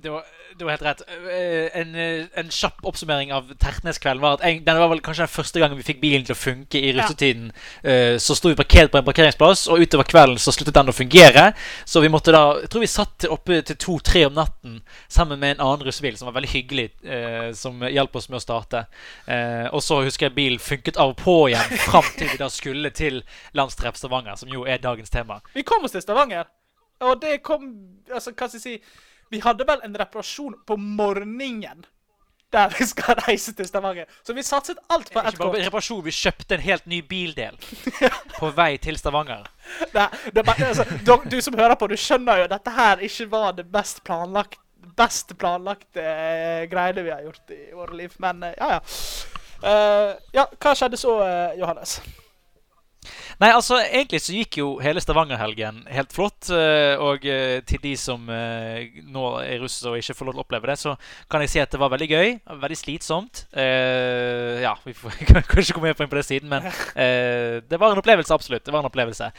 Det 0.03 0.11
var, 0.11 0.25
det 0.57 0.65
var 0.65 0.71
helt 0.75 0.81
rett. 0.85 1.01
Eh, 1.07 1.79
En, 1.81 1.95
eh, 1.95 2.25
en 2.35 2.49
kjapp 2.51 2.83
oppsummering 2.85 3.31
av 3.33 3.47
Tertnes-kvelden 3.59 4.21
var 4.21 4.33
at 4.37 4.43
en, 4.43 4.59
den 4.65 4.79
var 4.79 4.89
vel 4.91 5.01
kanskje 5.01 5.23
den 5.23 5.31
første 5.33 5.59
gangen 5.59 5.77
vi 5.79 5.85
fikk 5.87 6.01
bilen 6.01 6.25
til 6.27 6.35
å 6.35 6.39
funke 6.39 6.79
i 6.79 6.91
russetiden. 6.95 7.51
Ja. 7.83 8.17
Så 8.19 8.35
sto 8.37 8.51
vi 8.51 8.57
parkert 8.59 8.91
på 8.91 8.99
en 8.99 9.07
parkeringsplass, 9.07 9.65
og 9.71 9.79
utover 9.83 10.07
kvelden 10.09 10.39
så 10.41 10.53
sluttet 10.53 10.75
den 10.75 10.91
å 10.91 10.95
fungere. 10.95 11.45
Så 11.85 12.03
vi 12.03 12.11
måtte 12.11 12.33
da 12.35 12.43
Jeg 12.61 12.69
tror 12.73 12.83
vi 12.83 12.91
satt 12.91 13.25
oppe 13.31 13.61
til 13.65 13.79
to-tre 13.81 14.25
om 14.27 14.35
natten 14.35 14.81
sammen 15.07 15.39
med 15.39 15.55
en 15.55 15.65
annen 15.65 15.87
russebil 15.87 16.17
som 16.19 16.27
var 16.29 16.37
veldig 16.37 16.51
hyggelig, 16.51 16.89
eh, 17.03 17.49
som 17.53 17.79
hjalp 17.81 18.15
oss 18.15 18.29
med 18.29 18.39
å 18.39 18.43
starte. 18.43 18.85
Eh, 19.27 19.67
og 19.71 19.81
så 19.83 20.01
husker 20.03 20.27
jeg 20.29 20.35
bilen 20.35 20.59
funket 20.59 20.97
av 21.01 21.15
og 21.15 21.17
på 21.23 21.37
igjen 21.49 21.75
fram 21.87 22.07
til 22.17 22.29
vi 22.31 22.37
da 22.41 22.49
skulle 22.51 22.91
til 22.95 23.23
Landstreff 23.53 23.95
Stavanger, 23.99 24.35
som 24.35 24.49
jo 24.51 24.67
er 24.67 24.77
dagens 24.83 25.09
tema. 25.09 25.39
Vi 25.55 25.63
kom 25.63 25.83
oss 25.87 25.95
til 25.95 26.03
Stavanger, 26.03 26.45
og 27.01 27.19
det 27.21 27.41
kom 27.43 27.71
Altså, 28.05 28.31
hva 28.37 28.45
skal 28.47 28.59
jeg 28.59 28.61
si 28.61 29.01
Vi 29.29 29.41
hadde 29.43 29.67
vel 29.67 29.83
en 29.83 29.97
reparasjon 29.97 30.55
på 30.67 30.77
morgenen 30.77 31.85
der 32.55 32.75
vi 32.79 32.85
skal 32.87 33.17
reise 33.27 33.53
til 33.55 33.67
Stavanger. 33.67 34.05
Så 34.23 34.33
vi 34.33 34.43
satset 34.43 34.77
alt 34.89 35.11
på 35.13 35.19
ett 35.19 35.37
kort. 35.37 35.57
reparasjon, 35.57 36.03
vi 36.05 36.13
kjøpte 36.15 36.55
en 36.55 36.63
helt 36.63 36.85
ny 36.85 37.01
bildel 37.09 37.57
på 38.39 38.51
vei 38.55 38.75
til 38.81 38.99
Stavanger. 39.01 39.47
Nei, 39.95 40.07
bare, 40.41 40.69
altså, 40.69 40.85
du, 41.05 41.15
du 41.31 41.39
som 41.41 41.57
hører 41.57 41.75
på, 41.79 41.89
du 41.91 41.97
skjønner 41.99 42.41
jo 42.41 42.49
at 42.49 42.53
dette 42.55 42.75
her 42.75 43.03
ikke 43.07 43.29
var 43.31 43.55
det 43.57 43.67
best 43.71 44.03
planlagt, 44.07 44.59
best 44.95 45.33
planlagte 45.41 46.03
eh, 46.03 46.67
greiene 46.71 47.03
vi 47.03 47.15
har 47.15 47.25
gjort 47.25 47.55
i 47.55 47.63
våre 47.73 47.97
liv. 48.03 48.13
Men 48.23 48.43
eh, 48.45 48.59
ja, 48.59 48.77
ja. 48.77 48.83
Uh, 49.65 50.11
ja, 50.35 50.43
hva 50.61 50.75
skjedde 50.77 50.99
så, 50.99 51.15
Johannes? 51.57 51.97
Nei, 53.41 53.49
altså, 53.51 53.77
egentlig 53.83 54.21
så 54.23 54.31
gikk 54.35 54.57
jo 54.61 54.67
hele 54.79 55.01
Stavanger-helgen 55.03 55.81
helt 55.91 56.13
flott. 56.15 56.47
eh, 56.55 56.95
Og 57.03 57.25
eh, 57.27 57.59
til 57.67 57.81
de 57.83 57.91
som 57.99 58.29
eh, 58.31 59.01
nå 59.11 59.23
er 59.43 59.59
russ 59.59 59.81
og 59.83 59.97
ikke 59.99 60.15
får 60.15 60.29
lov 60.29 60.35
til 60.37 60.41
å 60.41 60.45
oppleve 60.45 60.69
det, 60.71 60.77
så 60.79 60.93
kan 61.31 61.43
jeg 61.43 61.51
si 61.51 61.59
at 61.59 61.73
det 61.73 61.81
var 61.81 61.91
veldig 61.91 62.07
gøy. 62.09 62.29
Veldig 62.63 62.77
slitsomt. 62.79 63.45
Ja, 63.55 64.71
vi 64.85 64.93
får 64.95 65.17
kanskje 65.51 65.75
komme 65.75 65.91
inn 65.91 65.97
på 65.99 66.07
det 66.15 66.25
siden, 66.27 66.49
men 66.51 66.63
det 66.95 67.79
var 67.81 67.91
en 67.91 67.99
opplevelse, 68.01 68.33
absolutt. 68.33 68.63
Det 68.65 68.73
var 68.73 68.83
en 68.83 68.89
opplevelse. 68.89 69.29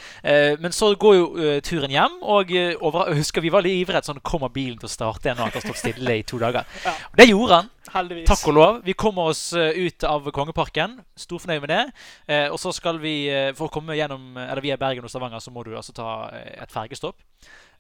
Men 0.61 0.75
så 0.77 0.93
går 0.99 1.17
jo 1.17 1.27
turen 1.65 1.93
hjem, 1.93 2.19
og 2.23 2.53
over, 2.85 3.13
husker 3.17 3.45
vi 3.45 3.53
var 3.55 3.65
litt 3.65 3.81
ivrige. 3.81 4.05
Sånn, 4.07 4.21
kommer 4.27 4.53
bilen 4.53 4.79
til 4.81 4.89
å 4.91 4.93
starte 4.93 5.29
igjen 5.31 5.41
nå? 5.41 5.49
At 5.49 5.57
den 5.57 5.63
har 5.63 5.71
stått 5.71 5.83
stille 5.83 6.19
i 6.21 6.27
to 6.27 6.41
dager. 6.43 6.69
Det 7.17 7.29
gjorde 7.31 7.63
han. 7.63 7.73
Heldigvis. 7.95 8.27
Takk 8.29 8.49
og 8.51 8.55
lov. 8.57 8.79
Vi 8.87 8.95
kommer 8.99 9.31
oss 9.33 9.53
eh, 9.57 9.77
ut 9.87 10.05
av 10.09 10.27
Kongeparken. 10.35 10.99
Stor 11.17 11.39
fornøyd 11.43 11.61
med 11.67 11.71
det. 11.73 11.83
Eh, 12.29 12.49
og 12.51 12.59
så 12.63 12.73
skal 12.75 12.99
vi, 13.03 13.29
eh, 13.31 13.53
for 13.57 13.69
å 13.69 13.73
komme 13.79 13.95
gjennom 13.99 14.37
Eller 14.43 14.63
via 14.65 14.77
Bergen 14.81 15.05
og 15.07 15.11
Stavanger, 15.13 15.41
så 15.41 15.53
må 15.55 15.63
du 15.67 15.75
altså 15.77 15.95
ta 15.97 16.29
eh, 16.35 16.57
et 16.65 16.73
fergestopp. 16.75 17.23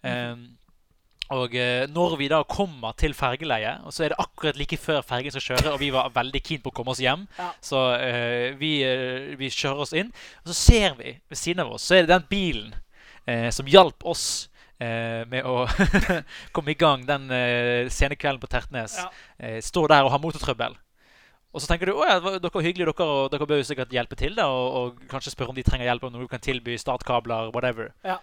Eh, 0.07 0.37
og 1.35 1.55
eh, 1.59 1.89
når 1.91 2.17
vi 2.21 2.29
da 2.31 2.43
kommer 2.47 2.95
til 2.95 3.11
fergeleiet, 3.19 3.81
og 3.83 3.91
så 3.93 4.05
er 4.07 4.13
det 4.15 4.21
akkurat 4.23 4.57
like 4.61 4.77
før 4.79 5.01
fergen 5.03 5.35
skal 5.35 5.43
kjøre, 5.57 5.73
og 5.75 5.81
vi 5.83 5.89
var 5.91 6.13
veldig 6.15 6.43
keen 6.47 6.61
på 6.63 6.71
å 6.71 6.77
komme 6.77 6.95
oss 6.95 7.01
hjem, 7.03 7.25
Ja. 7.41 7.49
så 7.61 7.81
eh, 7.99 8.53
vi, 8.61 8.77
eh, 8.87 9.33
vi 9.41 9.51
kjører 9.51 9.83
oss 9.83 9.93
inn. 9.99 10.13
Og 10.45 10.53
så 10.53 10.55
ser 10.55 10.95
vi 11.01 11.17
ved 11.27 11.41
siden 11.41 11.65
av 11.67 11.73
oss, 11.75 11.83
så 11.89 11.97
er 11.99 12.07
det 12.07 12.15
den 12.15 12.29
bilen 12.31 12.77
eh, 13.27 13.51
som 13.51 13.67
hjalp 13.67 14.07
oss 14.07 14.47
eh, 14.47 14.56
med 15.31 15.47
å 15.49 15.65
komme 16.57 16.75
i 16.75 16.79
gang 16.79 17.07
den 17.09 17.31
eh, 17.33 17.89
sene 17.93 18.19
kvelden 18.19 18.43
på 18.43 18.51
Tertnes. 18.53 18.99
Ja. 19.01 19.09
Eh, 19.39 19.61
står 19.65 19.95
der 19.95 20.05
og 20.05 20.13
har 20.13 20.23
motortrøbbel. 20.23 20.77
Og 21.57 21.63
så 21.63 21.71
tenker 21.71 21.89
du 21.89 21.95
at 22.05 22.11
ja, 22.11 22.17
dere 22.37 22.51
er 22.51 22.67
hyggelige, 22.67 22.93
dere, 22.93 23.05
og 23.09 23.31
dere 23.33 23.49
bør 23.49 23.63
jo 23.63 23.69
sikkert 23.71 23.95
hjelpe 23.97 24.19
til. 24.21 24.35
da, 24.37 24.51
og, 24.53 24.75
og 24.77 25.07
kanskje 25.09 25.33
spørre 25.33 25.55
om 25.55 25.57
de 25.57 25.65
trenger 25.65 25.89
hjelp, 25.89 26.05
om 26.05 26.13
noe 26.13 26.27
du 26.27 26.29
kan 26.29 26.43
tilby 26.45 26.77
startkabler, 26.77 27.49
whatever. 27.55 27.95
Ja. 28.05 28.19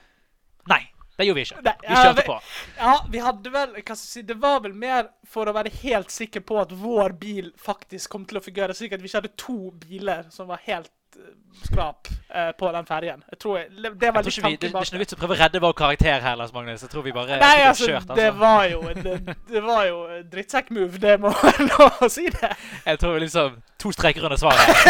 Nei, 0.69 0.83
det 1.17 1.25
gjorde 1.25 1.39
vi 1.39 1.45
ikke. 1.47 1.63
Nei, 1.65 1.73
Vi 1.81 1.97
kjørte 1.97 2.25
på. 2.27 2.37
Ja, 2.77 2.93
vi 3.09 3.23
hadde 3.25 3.53
vel 3.53 3.73
hva 3.73 3.81
skal 3.81 3.95
jeg 3.97 4.11
si, 4.11 4.25
Det 4.29 4.37
var 4.41 4.61
vel 4.61 4.75
mer 4.77 5.09
for 5.29 5.49
å 5.49 5.55
være 5.57 5.73
helt 5.81 6.13
sikker 6.13 6.45
på 6.45 6.59
at 6.61 6.73
vår 6.77 7.17
bil 7.21 7.49
faktisk 7.57 8.13
kom 8.13 8.29
til 8.29 8.37
å 8.37 8.43
fungere, 8.45 8.77
slik 8.77 8.93
at 8.93 9.01
vi 9.01 9.09
ikke 9.09 9.23
hadde 9.23 9.33
to 9.41 9.57
biler 9.81 10.29
som 10.33 10.49
var 10.53 10.61
helt 10.67 10.93
skrap 11.63 12.07
eh, 12.29 12.51
på 12.51 12.71
den 12.71 12.85
ferjen. 12.85 13.23
Jeg 13.31 13.39
tror 13.39 13.57
jeg, 13.57 13.67
det 13.71 14.13
var 14.13 14.23
Jeg 14.23 14.33
tror 14.33 14.49
vi, 14.49 14.55
det, 14.55 14.61
det 14.61 14.75
er 14.75 14.81
ikke 14.81 14.95
noe 14.95 15.01
vits 15.03 15.15
å 15.15 15.19
prøve 15.19 15.35
å 15.35 15.39
redde 15.39 15.61
vår 15.63 15.75
karakter 15.77 16.25
her, 16.25 16.35
Lars 16.39 16.53
Magnus. 16.53 16.83
Jeg 16.83 16.91
tror 16.91 17.05
vi 17.05 17.13
bare 17.15 17.37
Nei, 17.41 17.61
altså, 17.67 17.87
vi 17.87 17.93
er 17.93 17.99
altså, 18.01 18.17
det 18.19 18.29
var 18.39 18.65
jo 18.71 18.81
det, 18.97 19.35
det 19.49 19.63
var 19.63 19.85
jo 19.87 19.99
drittsekk-move, 20.33 21.01
det 21.03 21.15
må 21.23 21.33
være 21.39 21.67
lov 21.73 22.03
å 22.03 22.09
si 22.11 22.25
det. 22.33 22.51
Jeg 22.85 23.01
tror 23.03 23.19
liksom 23.23 23.61
to 23.81 23.93
streker 23.95 24.27
under 24.27 24.41
svaret. 24.41 24.83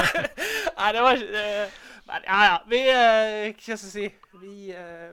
Nei, 0.78 0.92
det 0.94 1.04
var 1.04 1.18
ikke 1.18 1.44
uh, 1.46 1.82
Men 2.08 2.24
ja, 2.26 2.38
ja. 2.48 2.56
Vi 2.68 2.80
uh, 2.88 3.52
Hva 3.52 3.76
skal 3.76 3.76
jeg 3.76 3.92
si 3.92 4.08
Vi, 4.40 4.72
uh, 4.74 5.12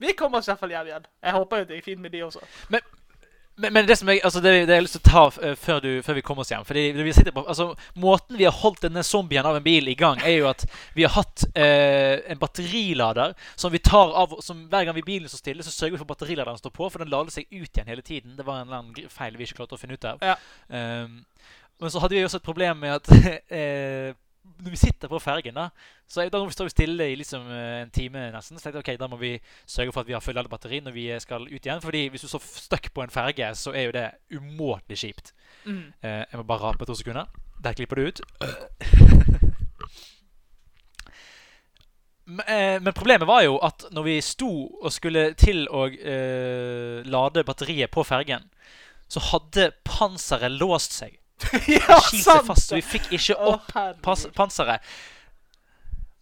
vi 0.00 0.14
kommer 0.16 0.40
oss 0.40 0.48
i 0.48 0.52
hvert 0.54 0.62
fall 0.62 0.72
hjem 0.72 0.88
igjen. 0.88 1.10
Jeg 1.20 1.36
håper 1.36 1.60
jo 1.60 1.68
det 1.68 1.80
gikk 1.80 1.90
fint 1.90 2.00
med 2.00 2.14
de 2.14 2.22
også. 2.24 2.40
Men, 2.72 2.86
men 3.60 3.86
det 3.86 3.96
som 4.00 4.08
jeg, 4.08 4.20
altså 4.24 4.40
det, 4.40 4.52
det 4.68 4.74
jeg 4.74 4.80
har 4.80 4.84
lyst 4.86 4.96
til 4.98 5.02
å 5.02 5.10
ta 5.10 5.44
eh, 5.44 5.56
før, 5.58 5.80
du, 5.84 5.90
før 6.06 6.16
vi 6.18 6.24
kommer 6.24 6.44
oss 6.44 6.52
hjem 6.52 6.64
Fordi 6.68 6.84
vi 6.96 7.14
sitter 7.16 7.34
på, 7.36 7.44
altså 7.44 7.70
Måten 8.00 8.38
vi 8.38 8.46
har 8.48 8.56
holdt 8.56 8.84
denne 8.86 9.04
zombien 9.06 9.46
av 9.46 9.58
en 9.58 9.64
bil 9.64 9.90
i 9.90 9.96
gang, 9.98 10.20
er 10.24 10.38
jo 10.38 10.48
at 10.50 10.64
vi 10.96 11.04
har 11.06 11.14
hatt 11.14 11.44
eh, 11.52 12.22
en 12.32 12.40
batterilader 12.40 13.34
som 13.60 13.72
vi 13.74 13.82
tar 13.84 14.14
av 14.16 14.38
som 14.44 14.64
Hver 14.70 14.88
gang 14.88 14.96
vi 14.96 15.06
bilen 15.06 15.28
står 15.30 15.42
stille, 15.42 15.66
så 15.66 15.74
sørger 15.74 15.96
vi 15.96 16.00
for 16.00 16.08
at 16.08 16.14
batteriladeren 16.14 16.60
står 16.60 16.74
på, 16.76 16.88
for 16.88 17.02
den 17.02 17.12
lader 17.12 17.34
seg 17.34 17.48
ut 17.50 17.68
igjen 17.68 17.90
hele 17.90 18.04
tiden. 18.04 18.36
Det 18.38 18.46
var 18.46 18.60
en 18.60 18.68
eller 18.68 18.82
annen 18.82 19.12
feil 19.12 19.36
vi 19.36 19.46
ikke 19.46 19.60
klarte 19.60 19.76
å 19.76 19.80
finne 19.80 19.96
ut 19.98 20.06
av. 20.08 20.22
Ja. 20.24 20.36
Um, 20.68 21.20
men 21.80 21.92
så 21.92 22.02
hadde 22.02 22.16
vi 22.16 22.24
også 22.24 22.40
et 22.40 22.46
problem 22.46 22.82
med 22.82 22.98
at 22.98 23.08
eh, 23.60 24.12
når 24.58 24.74
vi 24.74 24.80
sitter 24.80 25.08
på 25.08 25.20
fergen, 25.22 25.54
da 25.54 25.68
Så 26.08 26.26
da 26.28 26.40
står 26.50 26.68
vi 26.68 26.74
stille 26.74 27.06
i 27.10 27.16
liksom 27.16 27.46
eh, 27.50 27.82
en 27.82 27.90
time 27.90 28.26
nesten. 28.34 28.58
Så 28.58 28.64
tenkte 28.64 28.80
jeg 28.80 28.96
ok, 28.96 29.00
da 29.00 29.08
må 29.08 29.16
vi 29.20 29.36
sørge 29.66 29.92
for 29.92 30.02
at 30.02 30.08
vi 30.08 30.16
har 30.16 30.24
fulladet 30.24 30.50
batteri 30.50 30.80
når 30.80 30.96
vi 30.96 31.06
eh, 31.10 31.20
skal 31.20 31.46
ut 31.46 31.66
igjen. 31.66 31.82
Fordi 31.82 32.08
hvis 32.08 32.26
du 32.26 32.28
står 32.28 32.42
stuck 32.44 32.92
på 32.94 33.04
en 33.04 33.14
ferge, 33.14 33.54
så 33.54 33.72
er 33.72 33.88
jo 33.88 33.96
det 33.96 34.10
umåtelig 34.34 34.98
kjipt. 35.04 35.32
Mm. 35.64 35.92
Eh, 36.02 36.24
jeg 36.26 36.40
må 36.40 36.42
bare 36.42 36.70
rape 36.70 36.86
to 36.86 36.94
sekunder. 36.94 37.30
Der 37.62 37.72
klipper 37.78 37.96
du 37.96 38.08
ut. 38.08 38.20
Men, 42.30 42.46
eh, 42.46 42.82
men 42.82 42.94
problemet 42.94 43.26
var 43.26 43.42
jo 43.42 43.56
at 43.58 43.88
når 43.90 44.04
vi 44.06 44.16
sto 44.22 44.50
og 44.78 44.92
skulle 44.94 45.32
til 45.34 45.64
å 45.66 45.86
eh, 45.90 47.00
lade 47.02 47.42
batteriet 47.46 47.90
på 47.90 48.04
fergen, 48.06 48.44
så 49.10 49.22
hadde 49.32 49.72
panseret 49.82 50.54
låst 50.60 50.94
seg. 50.94 51.16
ja, 51.76 52.00
Skit 52.04 52.28
fast, 52.46 52.72
vi 52.76 52.82
fikk 52.84 53.10
ikke 53.16 53.38
opp 53.52 53.72
pas 54.02 54.26
panseret. 54.36 54.84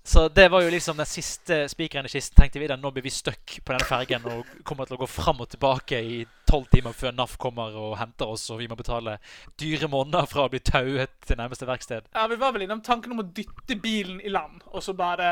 Så 0.08 0.22
det 0.32 0.46
var 0.48 0.62
jo 0.64 0.70
liksom 0.72 0.96
den 0.96 1.06
siste 1.06 1.56
spikeren 1.68 2.06
i 2.06 2.08
kisten. 2.08 2.32
tenkte 2.40 2.58
vi 2.62 2.66
da, 2.70 2.78
Nå 2.80 2.88
blir 2.96 3.04
vi 3.04 3.10
stuck 3.12 3.58
på 3.60 3.74
den 3.74 3.82
fergen 3.84 4.24
og 4.24 4.46
kommer 4.64 4.88
til 4.88 4.96
å 4.96 5.02
gå 5.02 5.08
fram 5.10 5.42
og 5.44 5.50
tilbake 5.52 5.98
i 6.00 6.22
tolv 6.48 6.64
timer 6.72 6.96
før 6.96 7.12
NAF 7.12 7.34
kommer 7.36 7.76
og 7.76 7.98
henter 8.00 8.32
oss, 8.32 8.46
og 8.48 8.62
vi 8.62 8.70
må 8.70 8.78
betale 8.78 9.18
dyre 9.60 9.90
måneder 9.92 10.30
fra 10.30 10.46
å 10.46 10.52
bli 10.54 10.62
tauet 10.64 11.12
til 11.28 11.36
nærmeste 11.36 11.68
verksted. 11.68 12.08
Ja, 12.14 12.24
Vi 12.24 12.40
var 12.40 12.56
vel 12.56 12.64
innom 12.64 12.80
tanken 12.80 13.12
om 13.12 13.20
å 13.20 13.26
dytte 13.36 13.76
bilen 13.76 14.22
i 14.24 14.32
land, 14.32 14.64
og 14.72 14.80
så 14.86 14.96
bare 14.96 15.28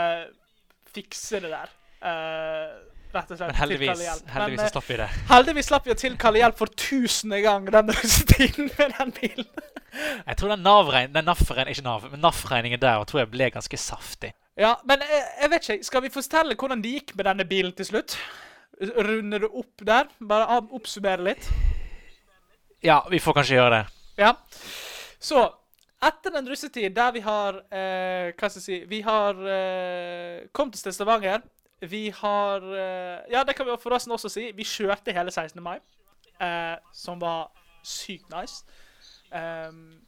fikse 0.93 1.41
det 1.41 1.55
der. 1.55 1.73
Eh, 2.05 2.77
rett 3.17 3.31
og 3.33 3.41
slett. 3.41 3.51
Men 3.51 3.59
heldigvis, 3.61 4.03
hjelp. 4.07 4.31
heldigvis 4.37 4.61
Men, 4.61 4.69
så 4.69 4.75
slapp 4.77 4.91
vi 4.91 4.99
det. 5.01 5.09
eh, 5.11 5.27
heldigvis 5.33 5.71
slapp 5.71 5.87
vi 5.89 5.95
å 5.95 5.99
tilkalle 6.01 6.43
hjelp 6.43 6.61
for 6.61 6.73
tusende 6.87 7.41
gang 7.45 7.69
den 7.73 7.93
russetiden 7.97 8.71
med 8.79 8.97
den 8.99 9.15
bilen. 9.21 9.51
Jeg 9.97 10.37
tror 10.37 10.53
den 10.53 10.65
NAF-regningen 10.67 11.73
ikke 11.73 11.87
NAV, 11.87 12.09
men 12.13 12.21
NAF-regningen 12.25 12.83
der 12.83 13.05
tror 13.09 13.23
jeg 13.23 13.33
ble 13.33 13.51
ganske 13.55 13.81
saftig. 13.81 14.35
Ja, 14.61 14.75
men 14.89 15.05
jeg, 15.05 15.23
jeg 15.43 15.53
vet 15.53 15.69
ikke. 15.69 15.87
Skal 15.91 16.05
vi 16.05 16.13
fortelle 16.13 16.57
hvordan 16.57 16.83
det 16.85 16.93
gikk 16.99 17.15
med 17.17 17.29
denne 17.29 17.45
bilen 17.49 17.73
til 17.77 17.89
slutt? 17.91 18.17
Runde 18.81 19.41
det 19.41 19.49
opp 19.49 19.85
der? 19.89 20.09
Bare 20.21 20.61
oppsummere 20.77 21.31
litt? 21.31 21.49
Ja, 22.85 23.01
vi 23.11 23.21
får 23.21 23.39
kanskje 23.39 23.57
gjøre 23.57 23.79
det. 23.79 23.85
Ja. 24.21 24.35
Så 25.21 25.45
etter 26.07 26.35
den 26.35 26.49
russetid 26.49 26.93
der 26.97 27.13
vi 27.15 27.23
har 27.25 27.57
eh, 27.73 28.33
Hva 28.37 28.51
skal 28.51 28.61
jeg 28.61 28.65
si 28.67 28.79
Vi 28.91 29.01
har 29.05 29.39
eh, 29.49 30.45
kommet 30.53 30.77
oss 30.77 30.85
til 30.85 30.93
Stavanger. 30.95 31.41
Vi 31.81 32.09
har 32.11 32.63
eh, 32.73 33.21
Ja, 33.31 33.45
det 33.45 33.57
kan 33.57 33.67
vi 33.67 33.77
forresten 33.83 34.13
også 34.13 34.29
si. 34.33 34.51
Vi 34.57 34.65
kjørte 34.65 35.13
hele 35.13 35.31
16. 35.31 35.63
mai, 35.63 35.79
eh, 36.41 36.77
som 36.93 37.21
var 37.21 37.51
sykt 37.85 38.31
nice. 38.33 38.65
Um, 39.35 40.01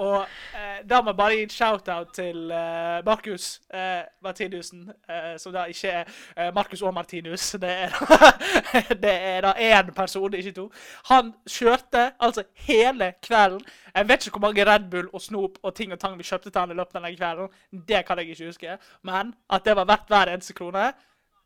og 0.00 0.22
eh, 0.56 0.80
da 0.88 1.00
må 1.02 1.12
jeg 1.12 1.18
bare 1.18 1.34
gi 1.36 1.42
en 1.44 1.52
shout-out 1.52 2.12
til 2.16 2.52
eh, 2.56 3.00
Markus 3.04 3.46
eh, 3.74 4.06
Martinussen, 4.24 4.86
eh, 5.10 5.34
som 5.38 5.52
da 5.52 5.66
ikke 5.68 5.90
er 5.92 6.04
eh, 6.36 6.48
Markus 6.54 6.82
og 6.82 6.94
Martinus. 6.96 7.50
Det 7.60 7.70
er, 7.70 7.96
det 9.04 9.12
er 9.12 9.44
da 9.44 9.52
én 9.52 9.90
person, 9.96 10.34
ikke 10.34 10.54
to. 10.56 10.70
Han 11.10 11.34
kjørte 11.44 12.06
altså 12.20 12.46
hele 12.54 13.12
kvelden. 13.22 13.60
Jeg 13.94 14.08
vet 14.08 14.26
ikke 14.26 14.38
hvor 14.38 14.46
mange 14.48 14.64
Red 14.66 14.88
Bull 14.90 15.10
og 15.12 15.20
snop 15.20 15.60
og 15.62 15.74
ting 15.74 15.92
og 15.92 16.00
tang 16.00 16.16
vi 16.18 16.24
kjøpte 16.24 16.50
til 16.50 16.60
han 16.60 16.72
i 16.72 16.78
løpet 16.80 16.96
av 16.96 17.04
den 17.04 17.16
kvelden. 17.16 17.52
Det 17.88 18.04
kan 18.06 18.18
jeg 18.18 18.32
ikke 18.32 18.46
huske. 18.46 18.78
Men 19.02 19.34
at 19.50 19.64
det 19.64 19.76
var 19.76 19.84
verdt 19.90 20.08
hver 20.08 20.32
eneste 20.32 20.56
krone 20.56 20.92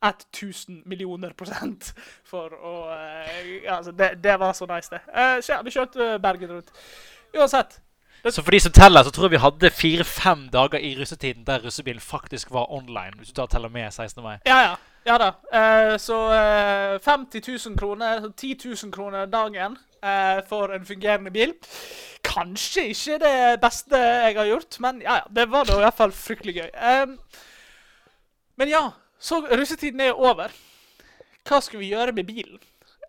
1000 0.04 0.82
millioner 0.86 1.32
prosent 1.32 1.94
for 2.28 2.54
å 2.54 2.74
eh, 2.92 3.72
Altså, 3.72 3.90
det, 3.90 4.14
det 4.22 4.38
var 4.38 4.52
så 4.52 4.68
nice, 4.68 4.92
det. 4.92 5.00
Så 5.42 5.56
ja, 5.56 5.62
vi 5.64 5.72
kjørte 5.74 6.18
Bergen 6.22 6.52
rundt. 6.52 6.70
Uansett. 7.34 7.80
Så 8.30 8.42
for 8.42 8.50
de 8.50 8.60
som 8.60 8.72
teller, 8.72 9.04
så 9.04 9.10
tror 9.12 9.26
jeg 9.28 9.34
vi 9.36 9.42
hadde 9.42 9.70
fire-fem 9.70 10.46
dager 10.52 10.80
i 10.80 10.94
russetiden 10.96 11.44
der 11.44 11.64
russebilen 11.64 12.00
faktisk 12.00 12.50
var 12.50 12.72
online. 12.72 13.18
Hvis 13.18 13.28
du 13.28 13.34
tar 13.34 13.50
teller 13.52 13.68
med 13.68 13.92
16. 13.92 14.22
mai. 14.24 14.38
Ja, 14.46 14.60
ja. 14.64 14.74
Ja 15.04 15.18
da. 15.20 15.26
Eh, 15.52 15.98
så 16.00 16.16
eh, 16.32 17.00
50 17.04 17.42
000 17.68 17.78
kroner, 17.78 18.30
10 18.36 18.56
000 18.64 18.92
kroner 18.92 19.26
dagen 19.26 19.76
eh, 20.02 20.40
for 20.48 20.72
en 20.72 20.86
fungerende 20.86 21.30
bil. 21.30 21.52
Kanskje 22.24 22.86
ikke 22.88 23.18
det 23.20 23.60
beste 23.60 24.00
jeg 24.00 24.36
har 24.38 24.48
gjort, 24.48 24.80
men 24.80 25.02
ja, 25.04 25.20
ja. 25.20 25.26
Det 25.28 25.50
var 25.52 25.68
da 25.68 25.76
i 25.76 25.84
hvert 25.84 25.98
fall 25.98 26.12
fryktelig 26.12 26.54
gøy. 26.54 26.70
Men 28.56 28.68
ja, 28.68 28.86
så 29.20 29.42
russetiden 29.44 30.00
er 30.00 30.16
over. 30.16 30.48
Hva 31.44 31.60
skal 31.60 31.82
vi 31.82 31.92
gjøre 31.92 32.16
med 32.16 32.24
bilen? 32.24 32.60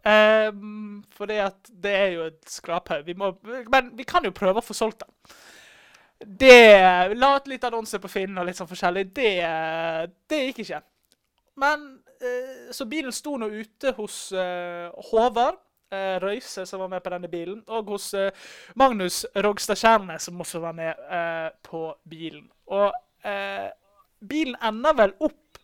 Um, 0.06 1.04
fordi 1.18 1.40
at 1.42 1.70
det 1.82 1.92
er 1.98 2.10
jo 2.14 2.26
et 2.30 2.50
skraphaug. 2.50 3.10
Men 3.72 3.92
vi 3.98 4.06
kan 4.08 4.26
jo 4.26 4.36
prøve 4.36 4.62
å 4.62 4.66
få 4.66 4.76
solgt 4.78 5.02
den. 5.06 5.14
Det 6.26 7.16
La 7.18 7.34
ut 7.36 7.48
litt 7.52 7.66
annonser 7.68 8.00
på 8.02 8.10
Finn 8.12 8.38
og 8.38 8.46
litt 8.48 8.60
sånn 8.60 8.70
forskjellig. 8.70 9.08
Det, 9.16 9.32
det 10.30 10.42
gikk 10.48 10.64
ikke. 10.66 10.82
Men 11.62 11.88
uh, 12.22 12.72
Så 12.76 12.88
bilen 12.90 13.16
sto 13.16 13.36
nå 13.42 13.50
ute 13.52 13.96
hos 13.98 14.28
uh, 14.36 14.92
Håvard 15.12 15.62
Uh, 15.94 16.18
Røise, 16.20 16.66
som 16.66 16.80
var 16.82 16.90
med 16.90 17.04
på 17.06 17.12
denne 17.14 17.28
bilen, 17.30 17.60
og 17.70 17.92
hos 17.94 18.08
eh, 18.18 18.32
Magnus 18.76 19.20
Rogstad 19.36 19.78
Kjærne, 19.78 20.18
som 20.20 20.42
også 20.42 20.60
var 20.60 20.74
med 20.74 20.90
eh, 21.14 21.52
på 21.64 21.82
bilen. 22.10 22.48
Og 22.74 22.90
eh, 23.22 23.70
bilen 24.20 24.58
ender 24.66 24.98
vel 24.98 25.14
opp 25.20 25.60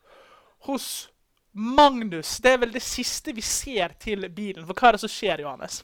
hos 0.70 1.11
Magnus. 1.54 2.38
Det 2.44 2.54
er 2.54 2.60
vel 2.62 2.74
det 2.74 2.84
siste 2.84 3.34
vi 3.36 3.44
ser 3.44 3.96
til 4.00 4.28
bilen. 4.30 4.66
For 4.68 4.78
hva 4.78 4.92
er 4.92 4.98
det 4.98 5.04
som 5.04 5.12
skjer, 5.12 5.44
Johannes? 5.44 5.82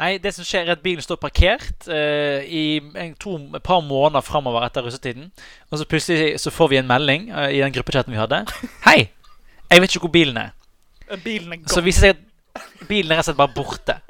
Nei, 0.00 0.16
det 0.18 0.32
som 0.34 0.46
skjer 0.46 0.66
er 0.66 0.74
at 0.74 0.82
bilen 0.82 1.04
står 1.04 1.20
parkert 1.22 1.86
eh, 1.92 2.42
i 2.48 2.64
en, 2.98 3.12
to, 3.20 3.36
et 3.54 3.62
par 3.62 3.84
måneder 3.86 4.24
framover 4.26 4.64
etter 4.66 4.82
russetiden. 4.82 5.28
Og 5.70 5.78
så 5.78 5.86
plutselig 5.86 6.40
så 6.42 6.50
får 6.50 6.72
vi 6.72 6.80
en 6.80 6.88
melding 6.90 7.28
eh, 7.30 7.58
i 7.58 7.62
den 7.62 7.74
gruppechatten 7.76 8.14
vi 8.14 8.18
hadde. 8.18 8.42
Hei! 8.88 9.12
Jeg 9.70 9.80
vet 9.84 9.94
ikke 9.94 10.06
hvor 10.08 10.14
bilen 10.16 10.40
er. 10.40 10.50
Eh, 11.08 11.20
Bilen 11.22 11.54
er 11.54 11.70
Så 11.70 11.84
viser 11.84 12.08
det 12.08 12.16
seg 12.16 12.26
at 12.58 12.88
bilen 12.88 13.12
er 13.12 13.20
rett 13.20 13.28
og 13.28 13.30
slett 13.30 13.38
bare 13.38 13.54
borte. 13.56 14.00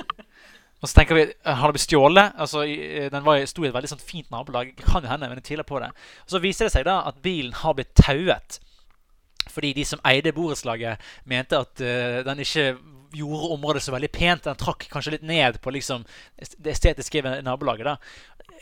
Og 0.83 0.89
så 0.91 0.97
tenker 0.97 1.19
vi 1.19 1.27
eh, 1.29 1.53
Har 1.53 1.69
det 1.69 1.77
blitt 1.77 1.87
stjålet? 1.87 2.33
Altså, 2.41 2.65
eh, 2.65 3.11
Den 3.13 3.27
var, 3.27 3.43
sto 3.47 3.67
i 3.67 3.69
et 3.69 3.77
veldig 3.77 3.93
sånn 3.93 4.03
fint 4.03 4.31
nabolag. 4.33 4.73
Kan 4.81 5.05
jo 5.05 5.13
hende, 5.13 5.29
men 5.29 5.43
jeg 5.43 5.51
tviler 5.53 5.69
på 5.69 5.83
det. 5.83 5.93
Og 6.25 6.35
så 6.35 6.41
viser 6.43 6.67
det 6.71 6.75
seg 6.79 6.89
da 6.89 7.03
at 7.11 7.21
bilen 7.23 7.53
har 7.61 7.77
blitt 7.77 7.93
tauet. 7.99 8.63
Fordi 9.53 9.73
de 9.77 9.85
som 9.85 10.01
eide 10.09 10.33
borettslaget, 10.33 11.01
mente 11.29 11.59
at 11.59 11.85
eh, 11.85 12.25
den 12.25 12.43
ikke 12.45 12.73
gjorde 13.15 13.53
området 13.57 13.83
så 13.85 13.93
veldig 13.95 14.11
pent. 14.13 14.45
Den 14.49 14.59
trakk 14.61 14.87
kanskje 14.93 15.17
litt 15.17 15.27
ned 15.27 15.61
på 15.63 15.73
liksom 15.75 16.05
det 16.59 16.73
estetiske 16.75 17.23
ved 17.25 17.43
nabolaget. 17.47 17.85
da 17.85 17.97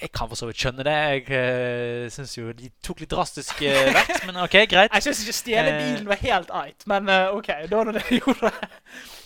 Jeg 0.01 0.13
kan 0.17 0.29
for 0.29 0.37
så 0.39 0.47
vidt 0.49 0.57
skjønne 0.61 0.85
det. 0.87 0.95
Jeg 0.95 1.25
uh, 1.29 2.11
syns 2.13 2.37
jo 2.39 2.53
de 2.57 2.71
tok 2.85 3.01
litt 3.03 3.11
drastisk 3.13 3.61
uh, 3.63 3.91
vekt, 3.99 4.25
men 4.27 4.39
OK, 4.41 4.57
greit. 4.71 4.93
Jeg 4.97 5.07
syns 5.09 5.23
ikke 5.25 5.37
stjele 5.39 5.71
Eh. 5.71 5.79
bilen 5.81 6.09
var 6.09 6.21
helt 6.23 6.51
eit, 6.63 6.87
men 6.89 7.09
uh, 7.09 7.35
OK, 7.37 7.51
da 7.69 7.77
var 7.81 7.91
det 7.93 8.01
de 8.09 8.21
gjorde. 8.21 8.51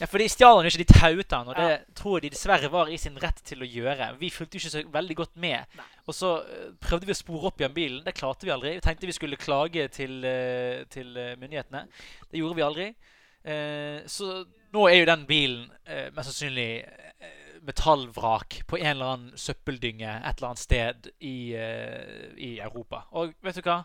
Ja, 0.00 0.06
for 0.10 0.18
de 0.18 0.28
stjal 0.28 0.58
den 0.58 0.66
jo 0.66 0.72
ikke, 0.74 0.82
de 0.84 0.98
tauet 0.98 1.30
den, 1.30 1.48
og 1.52 1.54
det 1.58 1.68
Ja. 1.70 1.78
tror 1.94 2.16
jeg 2.18 2.26
de 2.26 2.34
dessverre 2.34 2.70
var 2.72 2.90
i 2.90 2.98
sin 2.98 3.16
rett 3.22 3.38
til 3.46 3.62
å 3.62 3.68
gjøre. 3.68 4.10
Vi 4.18 4.30
fulgte 4.34 4.58
jo 4.58 4.64
ikke 4.64 4.74
så 4.74 4.82
veldig 4.98 5.16
godt 5.22 5.36
med. 5.36 5.64
Nei. 5.78 5.86
Og 6.10 6.14
så 6.18 6.32
eh, 6.42 6.66
prøvde 6.84 7.06
vi 7.08 7.14
å 7.14 7.16
spore 7.16 7.48
opp 7.48 7.62
igjen 7.62 7.72
bilen. 7.76 8.02
Det 8.04 8.12
klarte 8.18 8.44
vi 8.44 8.52
aldri. 8.52 8.74
Vi 8.76 8.82
tenkte 8.84 9.06
vi 9.08 9.14
skulle 9.16 9.38
klage 9.40 9.86
til, 9.94 10.18
eh, 10.28 10.82
til 10.92 11.14
eh, 11.16 11.32
myndighetene. 11.40 11.86
Det 12.28 12.42
gjorde 12.42 12.58
vi 12.58 12.66
aldri. 12.66 12.88
Eh, 13.44 14.02
så 14.10 14.42
nå 14.74 14.84
er 14.90 15.00
jo 15.00 15.08
den 15.08 15.24
bilen 15.28 15.64
eh, 15.86 16.10
mest 16.14 16.30
sannsynlig 16.32 16.68
eh, 16.82 17.58
metallvrak 17.64 18.60
på 18.68 18.78
en 18.80 18.90
eller 18.92 19.12
annen 19.14 19.40
søppeldynge 19.40 20.10
et 20.18 20.36
eller 20.36 20.50
annet 20.50 20.64
sted 20.64 21.10
i, 21.20 21.54
eh, 21.56 22.30
i 22.36 22.56
Europa. 22.60 23.04
Og 23.16 23.34
vet 23.44 23.60
du 23.60 23.66
hva? 23.68 23.82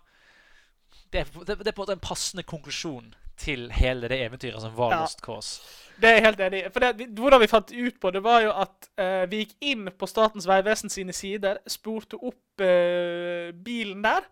Det 1.09 1.23
er, 1.23 1.31
det, 1.45 1.59
det 1.61 1.71
er 1.71 1.75
på 1.77 1.81
en 1.81 1.87
måte 1.87 1.97
en 1.97 2.07
passende 2.09 2.45
konklusjon 2.45 3.13
til 3.39 3.69
hele 3.71 4.09
det 4.11 4.19
eventyret 4.25 4.61
som 4.61 4.75
var 4.77 4.93
Ja. 4.93 4.99
Lost 5.05 5.21
Cause. 5.23 5.61
Det 5.99 6.09
er 6.09 6.17
jeg 6.17 6.25
helt 6.25 6.41
enig 6.43 6.59
i. 6.59 6.69
For 6.71 6.83
det, 6.83 7.07
hvordan 7.19 7.41
vi 7.41 7.47
fant 7.51 7.71
ut 7.71 7.99
på 8.01 8.11
det, 8.11 8.23
var 8.23 8.41
jo 8.43 8.51
at 8.55 8.89
eh, 8.99 9.25
vi 9.31 9.43
gikk 9.43 9.55
inn 9.71 9.89
på 9.95 10.07
Statens 10.07 10.47
vegvesen 10.47 10.91
sine 10.91 11.15
sider, 11.15 11.59
spurte 11.67 12.19
opp 12.19 12.63
eh, 12.63 13.51
bilen 13.65 14.03
der. 14.03 14.27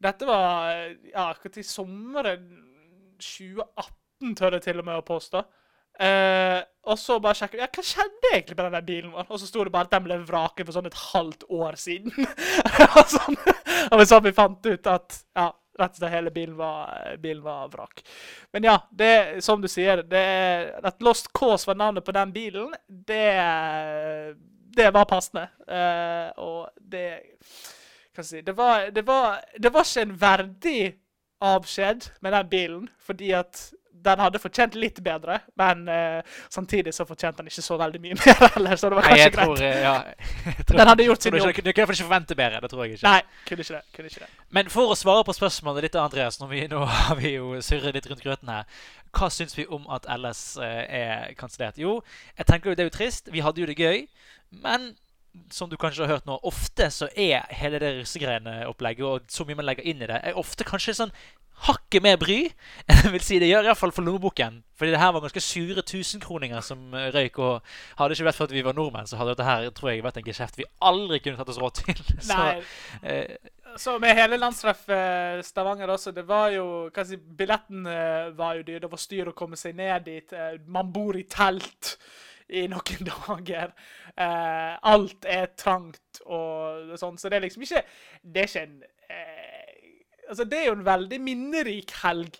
Dette 0.00 0.28
var 0.28 0.72
ja, 0.72 1.26
akkurat 1.28 1.58
i 1.60 1.66
sommeren 1.66 2.46
2018, 3.20 4.36
tør 4.36 4.56
jeg 4.56 4.64
til 4.64 4.80
og 4.80 4.88
med 4.88 5.00
å 5.00 5.04
påstå. 5.04 5.42
Eh, 6.00 6.58
og 6.90 6.96
så 6.98 7.18
bare 7.20 7.36
sjekke 7.36 7.58
ja, 7.60 7.68
hva 7.68 7.82
skjedde 7.84 8.30
egentlig 8.32 8.56
med 8.56 8.72
den 8.72 8.86
bilen 8.86 9.14
vår. 9.14 9.26
Og 9.28 9.40
så 9.40 9.48
sto 9.48 9.64
det 9.66 9.72
bare 9.74 9.88
at 9.88 9.94
den 9.94 10.06
ble 10.06 10.20
vraket 10.26 10.66
for 10.66 10.76
sånn 10.76 10.88
et 10.88 11.00
halvt 11.12 11.44
år 11.52 11.76
siden. 11.80 12.14
sånn, 13.16 13.36
og 13.92 14.04
så 14.08 14.20
vi 14.24 14.32
fant 14.36 14.70
ut 14.70 14.88
at 14.90 15.18
ja, 15.36 15.50
rett 15.80 15.96
og 15.96 16.00
slett 16.00 16.14
hele 16.14 16.32
bilen 16.34 16.56
var, 16.58 16.94
bilen 17.20 17.42
var 17.44 17.68
vrak. 17.72 18.00
Men 18.52 18.68
ja, 18.68 18.76
det, 18.90 19.42
som 19.44 19.60
du 19.60 19.68
sier, 19.70 20.04
det 20.08 20.24
at 20.80 21.04
Lost 21.04 21.30
Cause 21.36 21.68
var 21.68 21.78
navnet 21.80 22.06
på 22.06 22.14
den 22.16 22.32
bilen, 22.32 22.72
det, 22.88 23.28
det 24.76 24.88
var 24.96 25.08
passende. 25.10 25.48
Uh, 25.68 26.30
og 26.40 26.70
det 26.80 27.06
Hva 28.10 28.24
skal 28.24 28.24
jeg 28.24 28.30
si 28.30 28.46
det 28.46 28.56
var, 28.58 28.88
det, 28.90 29.04
var, 29.06 29.38
det 29.56 29.70
var 29.72 29.86
ikke 29.86 30.06
en 30.08 30.16
verdig 30.20 30.80
avskjed 31.40 32.10
med 32.20 32.34
den 32.36 32.48
bilen, 32.50 32.88
fordi 33.00 33.30
at 33.36 33.68
den 34.04 34.20
hadde 34.22 34.40
fortjent 34.42 34.74
litt 34.78 35.00
bedre, 35.04 35.38
men 35.60 35.82
uh, 35.88 36.38
samtidig 36.52 36.94
så 36.96 37.04
fortjente 37.08 37.42
den 37.42 37.50
ikke 37.50 37.64
så 37.64 37.76
veldig 37.80 38.00
mye 38.04 38.16
mer 38.20 38.40
heller, 38.54 38.76
så 38.80 38.90
det 38.90 38.98
var 38.98 39.06
Nei, 39.06 39.10
kanskje 39.10 39.24
jeg 39.26 39.34
tror, 39.34 39.54
greit. 39.56 39.66
eh, 39.66 39.82
ja, 39.84 40.54
tror, 40.64 40.78
Den 40.80 40.90
hadde 40.92 41.06
gjort 41.08 41.26
sin 41.26 41.34
du, 41.34 41.38
jobb. 41.40 41.52
ikke, 41.52 41.64
du 41.64 41.70
kunne 41.70 41.82
iallfall 41.84 41.98
ikke 41.98 42.08
forvente 42.08 42.38
bedre. 42.40 42.62
Det 42.64 42.70
tror 42.72 42.84
jeg 42.84 42.96
ikke. 42.96 43.04
Nei, 43.08 43.44
kunne 43.50 43.66
ikke 43.66 43.74
det. 43.76 43.82
Kunne 43.96 44.12
ikke 44.12 44.24
det. 44.24 44.30
Men 44.58 44.72
for 44.72 44.94
å 44.94 44.96
svare 44.98 45.26
på 45.28 45.36
spørsmålet 45.36 45.86
ditt, 45.88 46.00
Andreas, 46.00 46.40
når 46.40 46.52
vi, 46.54 46.62
nå 46.72 46.84
har 46.94 47.20
vi 47.20 47.34
jo 47.36 47.52
surret 47.64 47.98
litt 47.98 48.08
rundt 48.10 48.24
grøten 48.24 48.52
her. 48.54 48.80
Hva 49.16 49.28
syns 49.34 49.56
vi 49.58 49.66
om 49.66 49.86
at 49.90 50.08
LS 50.16 50.42
eh, 50.62 50.82
er 51.02 51.36
kansellert? 51.38 51.78
Jo, 51.82 51.98
jeg 52.38 52.48
tenker 52.50 52.70
jo 52.72 52.78
det 52.78 52.86
er 52.86 52.90
jo 52.92 52.96
trist. 52.98 53.30
Vi 53.34 53.42
hadde 53.44 53.62
jo 53.64 53.68
det 53.70 53.78
gøy. 53.78 54.04
Men 54.64 54.92
som 55.50 55.70
du 55.70 55.76
kanskje 55.80 56.06
har 56.06 56.16
hørt 56.16 56.26
nå, 56.28 56.38
ofte 56.46 56.88
så 56.94 57.08
er 57.14 57.46
hele 57.54 57.80
det 57.82 57.92
russegreiene-opplegget 58.00 59.06
og 59.06 59.30
så 59.30 59.46
mye 59.46 59.58
man 59.60 59.68
legger 59.68 59.86
inn 59.86 60.02
i 60.02 60.08
det, 60.10 60.18
er 60.22 60.38
ofte 60.38 60.66
kanskje 60.66 60.96
sånn 60.98 61.14
hakket 61.66 62.02
mer 62.04 62.16
bry. 62.20 62.38
Jeg 62.88 63.12
vil 63.12 63.24
si 63.24 63.38
Det 63.40 63.50
gjør 63.50 63.68
iallfall 63.68 63.92
for 63.92 64.06
lommeboken. 64.06 64.62
Fordi 64.80 64.94
det 64.94 65.00
her 65.00 65.12
var 65.12 65.20
ganske 65.20 65.42
sure 65.44 65.82
tusenkroninger 65.84 66.60
som 66.64 66.94
eh, 66.96 67.10
røyk. 67.12 67.38
Og 67.38 67.72
hadde 67.98 68.08
det 68.10 68.18
ikke 68.18 68.28
vært 68.30 68.38
for 68.38 68.48
at 68.48 68.54
vi 68.56 68.64
var 68.64 68.76
nordmenn, 68.76 69.08
så 69.08 69.18
hadde 69.20 69.34
dette 69.34 69.48
her 69.48 69.68
tror 69.76 69.90
jeg 69.90 70.04
vært 70.04 70.20
en 70.20 70.28
geskjeft 70.28 70.60
vi 70.60 70.68
aldri 70.88 71.20
kunne 71.20 71.40
tatt 71.40 71.52
oss 71.52 71.60
råd 71.60 71.82
til. 71.82 72.00
Så, 72.30 72.38
Nei, 72.38 72.62
eh, 73.02 73.52
Så 73.80 73.98
med 74.02 74.16
hele 74.16 74.40
landstreff 74.40 74.88
eh, 74.88 75.42
Stavanger 75.44 75.92
også, 75.92 76.14
det 76.16 76.24
var 76.28 76.48
jo 76.54 76.64
hva 76.88 77.04
si, 77.06 77.20
Billetten 77.20 77.84
eh, 77.86 78.32
var 78.38 78.56
jo 78.56 78.64
dyr. 78.64 78.80
Det 78.86 78.92
var 78.96 79.04
styr 79.04 79.32
å 79.32 79.36
komme 79.36 79.60
seg 79.60 79.76
ned 79.78 80.08
dit. 80.08 80.36
Man 80.66 80.88
bor 80.94 81.18
i 81.18 81.28
telt 81.28 81.98
i 82.50 82.66
noen 82.70 83.08
dager. 83.10 83.72
Eh, 84.16 84.76
alt 84.92 85.26
er 85.28 85.50
trangt 85.58 86.22
og 86.26 86.96
sånn, 87.00 87.18
så 87.18 87.30
det 87.30 87.38
er 87.38 87.44
liksom 87.46 87.62
ikke 87.64 87.82
Det 88.22 88.42
er 88.42 88.48
ikke 88.48 88.62
en 88.66 88.80
eh, 89.08 89.50
Altså, 90.30 90.44
det 90.46 90.58
er 90.58 90.66
jo 90.68 90.76
en 90.76 90.86
veldig 90.86 91.18
minnerik 91.22 91.90
helg, 92.04 92.36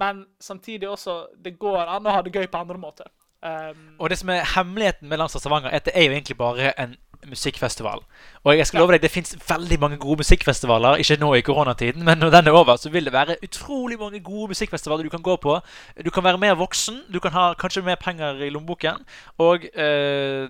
men 0.00 0.22
samtidig 0.40 0.88
også 0.88 1.16
Det 1.44 1.58
går 1.60 1.82
an 1.84 2.06
å 2.08 2.14
ha 2.14 2.22
det 2.24 2.32
gøy 2.32 2.46
på 2.48 2.60
andre 2.62 2.78
måter. 2.80 3.10
Um, 3.46 3.96
Og 4.00 4.10
det 4.10 4.18
som 4.18 4.30
er 4.32 4.46
hemmeligheten 4.54 5.08
med 5.08 5.20
Landstad 5.20 5.42
Stavanger, 5.44 5.68
er 5.70 5.82
at 5.82 5.88
det 5.88 5.92
er 5.94 6.06
jo 6.06 6.14
egentlig 6.14 6.36
bare 6.40 6.72
en 6.80 6.96
musikkfestival. 7.26 8.02
Og 8.44 8.58
jeg 8.58 8.66
skal 8.66 8.80
love 8.80 8.92
deg, 8.92 9.02
det 9.02 9.10
fins 9.10 9.36
veldig 9.48 9.78
mange 9.80 9.96
gode 10.02 10.22
musikkfestivaler. 10.22 11.00
Ikke 11.02 11.16
nå 11.20 11.32
i 11.34 11.44
koronatiden, 11.46 12.04
men 12.04 12.18
når 12.18 12.30
den 12.30 12.46
er 12.46 12.58
over, 12.58 12.76
så 12.76 12.90
vil 12.90 13.04
det 13.04 13.12
være 13.12 13.36
utrolig 13.44 13.98
mange 13.98 14.20
gode 14.20 14.48
musikkfestivaler 14.54 15.04
du 15.04 15.12
kan 15.12 15.22
gå 15.22 15.36
på. 15.36 15.58
Du 16.04 16.10
kan 16.10 16.24
være 16.24 16.38
mer 16.38 16.54
voksen, 16.54 17.02
du 17.12 17.20
kan 17.20 17.32
ha 17.32 17.52
kanskje 17.54 17.82
mer 17.82 17.98
penger 18.00 18.42
i 18.42 18.50
lommeboken. 18.50 19.02
Og 19.38 19.64
eh, 19.74 20.48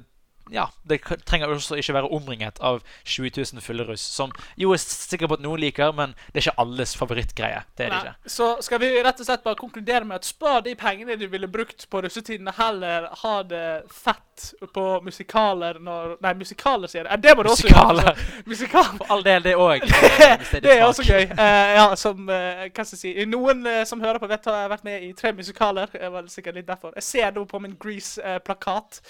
ja, 0.50 0.68
det 0.82 1.00
trenger 1.26 1.50
også 1.50 1.78
ikke 1.80 1.96
være 1.96 2.10
omringet 2.14 2.60
av 2.64 2.82
20 3.04 3.30
000 3.36 3.62
fylleruss, 3.64 4.02
som 4.02 4.32
jo 4.56 4.72
er 4.74 4.82
sikker 4.82 5.30
på 5.30 5.38
at 5.38 5.44
noen 5.44 5.60
liker, 5.60 5.92
men 5.96 6.14
det 6.30 6.40
er 6.40 6.46
ikke 6.46 6.62
alles 6.62 6.94
favorittgreie. 6.98 7.64
Det 7.76 7.86
er 7.86 7.94
det 7.94 8.02
ikke. 8.02 8.32
Så 8.36 8.50
skal 8.64 8.82
vi 8.82 8.92
rett 9.02 9.20
og 9.20 9.28
slett 9.28 9.44
bare 9.46 9.58
konkludere 9.58 10.04
med 10.06 10.20
at 10.20 10.28
spar 10.28 10.62
de 10.66 10.76
pengene 10.78 11.18
du 11.18 11.26
ville 11.32 11.50
brukt 11.50 11.88
på 11.90 12.02
russetidene, 12.04 12.54
heller 12.58 13.08
ha 13.22 13.36
det 13.46 13.66
fett 13.92 14.22
på 14.74 14.84
musikaler 15.02 15.78
når 15.80 16.16
Nei, 16.20 16.32
musikaler, 16.36 16.90
sier 16.90 17.06
jeg. 17.06 17.20
Det 17.22 17.32
må 17.36 17.44
du 17.44 17.50
også 17.52 17.70
gjøre. 17.70 18.14
Musikaler. 18.46 18.98
For 18.98 19.12
all 19.14 19.24
del, 19.24 19.42
det 19.44 19.54
òg. 19.60 19.84
Det 20.66 20.72
er 20.72 20.84
også 20.84 21.04
gøy. 21.06 21.26
Uh, 21.36 21.68
ja, 21.76 21.84
som 21.98 22.28
uh, 22.28 22.64
Hva 22.66 22.84
skal 22.84 22.96
jeg 22.96 23.00
si 23.00 23.26
Noen 23.28 23.64
uh, 23.66 23.82
som 23.88 24.00
hører 24.02 24.20
på, 24.22 24.28
vet 24.30 24.46
at 24.46 24.52
jeg 24.52 24.66
har 24.66 24.72
vært 24.72 24.86
med 24.86 25.04
i 25.06 25.10
tre 25.16 25.32
musikaler. 25.36 25.90
Det 25.92 26.10
var 26.12 26.28
sikkert 26.32 26.58
litt 26.58 26.68
derfor. 26.68 26.92
Jeg 26.96 27.06
ser 27.06 27.34
nå 27.36 27.44
på 27.48 27.60
min 27.62 27.76
Grease-plakat. 27.80 29.00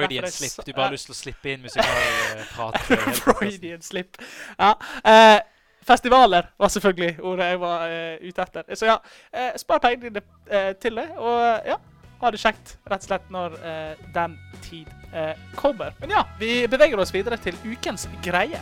Freudian 0.00 0.30
slip. 0.32 0.66
Du 0.66 0.72
bare 0.72 0.88
har 0.88 0.96
lyst 0.96 1.08
til 1.10 1.14
å 1.14 1.20
slippe 1.20 1.52
inn 1.54 1.62
musikalprat. 1.64 2.80
Freudian 3.22 3.82
slip. 3.84 4.20
Ja. 4.58 4.74
eh, 5.04 5.38
festivaler 5.86 6.50
var 6.60 6.68
selvfølgelig 6.72 7.20
ordet 7.24 7.46
jeg 7.52 7.60
var 7.62 7.86
eh, 7.88 8.16
ute 8.28 8.42
etter. 8.48 8.74
Så 8.76 8.90
ja, 8.90 8.98
eh, 9.32 9.54
spar 9.60 9.80
pengene 9.82 10.22
eh, 10.50 10.72
til 10.82 11.00
det, 11.00 11.08
og 11.18 11.70
ja, 11.70 11.78
ha 12.20 12.30
det 12.34 12.40
kjekt 12.42 12.74
rett 12.90 13.00
og 13.00 13.08
slett 13.08 13.30
når 13.32 13.54
eh, 13.64 14.02
den 14.14 14.36
tid 14.66 14.90
eh, 15.16 15.32
kommer. 15.56 15.94
Men 16.02 16.12
ja, 16.18 16.24
vi 16.40 16.66
beveger 16.70 17.00
oss 17.00 17.14
videre 17.14 17.38
til 17.40 17.56
ukens 17.64 18.08
greie. 18.24 18.60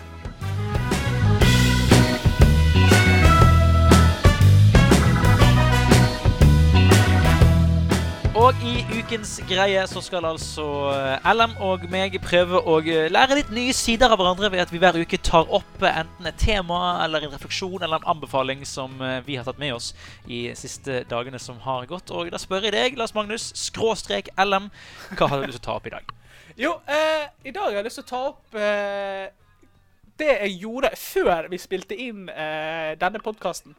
Og 8.38 8.55
i 8.62 8.85
ukens 8.94 9.33
greie 9.48 9.81
så 9.90 9.98
skal 10.05 10.22
altså 10.29 10.64
eh, 10.92 11.24
LM 11.27 11.57
og 11.64 11.88
meg 11.90 12.14
prøve 12.22 12.61
å 12.61 12.77
eh, 12.85 13.09
lære 13.11 13.40
litt 13.40 13.48
nye 13.51 13.72
sider 13.74 14.12
av 14.14 14.20
hverandre 14.20 14.51
ved 14.53 14.62
at 14.62 14.70
vi 14.70 14.79
hver 14.79 14.94
uke 14.94 15.18
tar 15.27 15.51
opp 15.59 15.83
eh, 15.83 15.96
enten 16.05 16.29
et 16.31 16.38
tema 16.38 16.79
eller 17.03 17.27
en 17.27 17.33
refleksjon 17.35 17.83
eller 17.83 17.98
en 17.98 18.12
anbefaling 18.14 18.62
som 18.68 18.94
vi 19.27 19.40
har 19.40 19.48
tatt 19.48 19.59
med 19.59 19.74
oss 19.74 19.88
i 20.31 20.44
siste 20.55 21.01
dagene 21.11 21.40
som 21.42 21.59
har 21.64 21.88
gått. 21.90 22.12
Og 22.14 22.31
da 22.31 22.38
spør 22.38 22.68
jeg 22.68 22.77
deg, 22.77 23.01
Lars 23.01 23.16
Magnus, 23.16 23.48
skråstrek 23.59 24.31
LM, 24.38 24.70
hva 25.18 25.33
har 25.33 25.42
du 25.42 25.48
lyst 25.48 25.59
til 25.59 25.64
å 25.64 25.68
ta 25.72 25.77
opp 25.81 25.90
i 25.90 25.94
dag? 25.96 26.14
Jo, 26.62 26.77
eh, 26.87 27.27
i 27.46 27.55
dag 27.55 27.72
har 27.72 27.81
jeg 27.81 27.88
lyst 27.88 28.01
til 28.01 28.07
å 28.07 28.12
ta 28.12 28.22
opp 28.31 28.59
eh, 28.59 29.27
det 30.18 30.31
jeg 30.31 30.61
gjorde 30.62 30.94
før 30.98 31.51
vi 31.51 31.59
spilte 31.62 31.98
inn 32.07 32.31
eh, 32.31 32.94
denne 33.03 33.18
podkasten. 33.22 33.74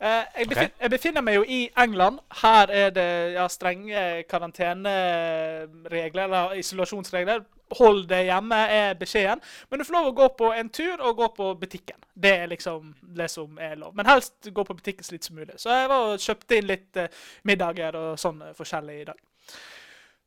Eh, 0.00 0.22
jeg, 0.38 0.48
befin 0.48 0.70
jeg 0.80 0.90
befinner 0.94 1.24
meg 1.24 1.34
jo 1.36 1.42
i 1.44 1.60
England. 1.78 2.20
Her 2.40 2.70
er 2.72 2.92
det 2.96 3.32
ja, 3.34 3.46
strenge 3.52 4.24
karanteneregler, 4.30 6.22
eller 6.24 6.54
isolasjonsregler. 6.56 7.42
Hold 7.78 8.06
deg 8.10 8.30
hjemme 8.30 8.56
er 8.72 8.94
beskjeden. 8.98 9.42
Men 9.68 9.78
du 9.78 9.84
får 9.84 9.96
lov 9.98 10.08
å 10.08 10.14
gå 10.22 10.28
på 10.38 10.52
en 10.56 10.70
tur 10.72 10.96
og 11.04 11.18
gå 11.18 11.28
på 11.36 11.50
butikken. 11.60 11.98
Det 12.16 12.32
er 12.42 12.48
liksom 12.48 12.94
det 13.16 13.28
som 13.30 13.58
er 13.60 13.76
lov. 13.76 13.92
Men 13.96 14.08
helst 14.08 14.48
gå 14.48 14.64
på 14.64 14.76
butikken 14.78 15.04
så 15.04 15.12
litt 15.14 15.28
som 15.28 15.36
mulig. 15.36 15.58
Så 15.60 15.68
jeg 15.68 15.90
var 15.92 16.14
og 16.14 16.24
kjøpte 16.24 16.56
inn 16.56 16.70
litt 16.70 16.96
eh, 16.96 17.12
middager 17.50 17.98
og 18.00 18.16
sånn 18.20 18.40
eh, 18.46 18.56
forskjellig 18.56 18.96
i 19.02 19.04
dag. 19.10 19.20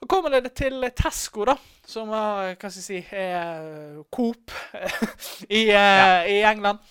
Så 0.04 0.10
kommer 0.12 0.30
det 0.36 0.52
til 0.54 0.84
Tesco, 0.94 1.46
da, 1.48 1.56
som 1.88 2.10
hva 2.12 2.54
skal 2.60 2.70
jeg 2.76 2.84
si, 2.84 2.98
er 3.16 4.04
Coop 4.12 4.52
i, 5.58 5.72
ja. 5.72 6.28
i 6.28 6.44
England. 6.44 6.84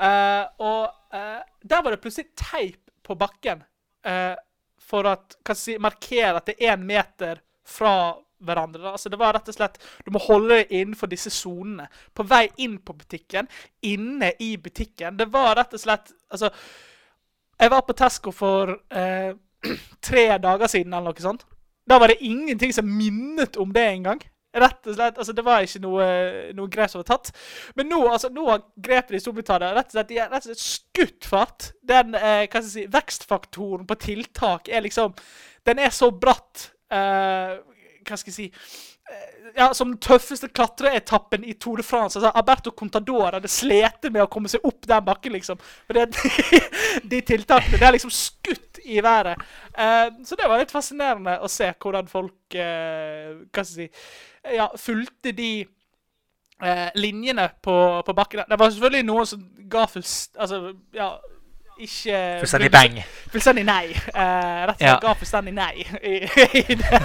Eh, 0.00 0.44
og 0.64 0.88
uh, 1.12 1.40
der 1.60 1.82
var 1.84 1.92
det 1.92 2.00
plutselig 2.00 2.30
teip 2.38 2.88
på 3.04 3.16
bakken 3.20 3.60
uh, 4.08 4.32
for 4.80 5.04
jeg 5.04 5.56
si, 5.58 5.74
markere 5.76 6.38
at 6.38 6.48
det 6.48 6.56
er 6.56 6.72
én 6.72 6.86
meter 6.88 7.42
fra 7.68 8.14
hverandre. 8.40 8.94
Altså 8.94 9.12
det 9.12 9.18
var 9.20 9.34
rett 9.36 9.50
og 9.52 9.54
slett, 9.54 9.76
Du 10.06 10.10
må 10.14 10.22
holde 10.24 10.56
deg 10.56 10.72
innenfor 10.72 11.10
disse 11.10 11.30
sonene. 11.30 11.90
På 12.16 12.24
vei 12.24 12.46
inn 12.64 12.78
på 12.80 12.96
butikken, 12.96 13.50
inne 13.84 14.32
i 14.40 14.54
butikken. 14.56 15.18
Det 15.20 15.28
var 15.30 15.54
rett 15.60 15.76
og 15.76 15.82
slett 15.82 16.14
Altså, 16.30 16.48
jeg 17.60 17.70
var 17.70 17.84
på 17.84 17.92
Tesco 17.92 18.32
for 18.32 18.72
tre 20.08 20.24
dager 20.40 20.72
siden, 20.72 20.94
eller 20.96 21.12
noe 21.12 21.22
sånt. 21.22 21.44
Da 21.84 21.98
var 22.00 22.08
det 22.08 22.22
ingenting 22.24 22.72
som 22.72 22.88
minnet 22.88 23.60
om 23.60 23.74
det 23.76 23.84
engang. 23.84 24.24
Rett 24.50 24.86
og 24.90 24.96
slett, 24.96 25.18
altså 25.18 25.32
Det 25.36 25.44
var 25.46 25.62
ikke 25.62 25.82
noe, 25.84 26.06
noe 26.58 26.70
grep 26.72 26.90
som 26.90 27.04
var 27.04 27.10
tatt. 27.12 27.30
Men 27.78 27.86
nå, 27.92 28.00
altså, 28.10 28.32
nå 28.34 28.48
har 28.48 28.64
grepet 28.82 29.14
i 29.14 29.22
Storbritannia 29.22 29.70
rett 29.76 29.92
og 29.92 29.94
slett, 29.94 30.08
de 30.10 30.18
er 30.18 30.30
rett 30.32 30.46
og 30.46 30.50
slett 30.50 30.64
skutt 30.64 31.28
fart. 31.30 31.70
Den 31.86 32.16
eh, 32.18 32.46
hva 32.48 32.58
skal 32.58 32.66
jeg 32.66 32.72
si, 32.74 32.86
vekstfaktoren 32.90 33.86
på 33.86 33.98
tiltak 34.02 34.70
er 34.70 34.82
liksom 34.86 35.14
Den 35.68 35.78
er 35.78 35.94
så 35.94 36.10
bratt. 36.10 36.70
Eh, 36.90 37.60
hva 38.08 38.18
skal 38.18 38.32
jeg 38.32 38.34
si 38.34 38.48
eh, 38.50 39.52
ja, 39.54 39.68
Som 39.74 39.92
den 39.92 40.00
tøffeste 40.02 40.50
klatreetappen 40.50 41.44
i 41.46 41.54
Tour 41.54 41.78
de 41.78 41.86
France. 41.86 42.18
altså 42.18 42.32
Alberto 42.34 42.72
Contador 42.74 43.36
hadde 43.36 43.50
slitt 43.50 44.10
med 44.10 44.24
å 44.24 44.30
komme 44.32 44.50
seg 44.50 44.66
opp 44.66 44.82
den 44.90 45.06
bakken, 45.06 45.36
liksom. 45.38 45.62
For 45.86 45.94
de, 45.94 46.08
de 47.12 47.22
tiltakene 47.30 47.78
det 47.78 47.86
er 47.86 47.94
liksom 47.94 48.14
skutt 48.14 48.82
i 48.82 48.98
været. 49.04 49.38
Eh, 49.78 50.10
så 50.26 50.34
det 50.34 50.50
var 50.50 50.58
litt 50.58 50.74
fascinerende 50.74 51.38
å 51.38 51.50
se 51.50 51.70
hvordan 51.78 52.10
folk 52.10 52.58
eh, 52.58 53.38
Hva 53.46 53.62
skal 53.62 53.86
jeg 53.86 53.94
si 53.94 54.28
Ja, 54.48 54.70
fulgte 54.80 55.32
de 55.36 55.50
eh, 56.62 56.88
linjene 56.96 57.50
på, 57.62 57.74
på 58.06 58.14
bakken. 58.16 58.46
Det 58.48 58.58
var 58.58 58.70
selvfølgelig 58.72 59.04
noen 59.10 59.28
som 59.28 59.44
ga 59.70 59.84
fullst... 59.90 60.36
Altså, 60.40 60.72
ja 60.96 61.12
ikke 61.80 62.16
Fullstendig 62.42 62.70
bang. 62.72 62.98
Fullstendig 63.32 63.64
nei. 63.64 63.86
Uh, 64.12 64.66
rett 64.68 64.74
og 64.74 64.76
slett 64.76 64.88
Ja. 64.90 64.96
ga 65.00 65.14
fullstendig 65.16 65.54
nei. 65.56 65.86
I, 66.04 66.16
i 66.60 66.76
det. 66.76 67.00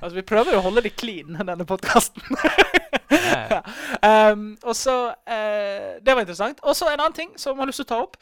Altså, 0.00 0.14
vi 0.16 0.24
prøver 0.26 0.58
å 0.58 0.64
holde 0.64 0.82
det 0.86 0.96
clean, 0.98 1.38
denne 1.38 1.66
podkasten. 1.68 2.24
Um, 3.10 4.56
og 4.68 4.76
så 4.76 4.94
uh, 5.08 6.04
Det 6.06 6.14
var 6.14 6.20
interessant. 6.20 6.60
Og 6.62 6.76
så 6.76 6.88
en 6.88 7.00
annen 7.00 7.16
ting 7.16 7.32
som 7.36 7.56
jeg 7.56 7.62
har 7.62 7.70
lyst 7.70 7.82
til 7.82 7.88
å 7.88 7.90
ta 7.90 8.00
opp. 8.04 8.16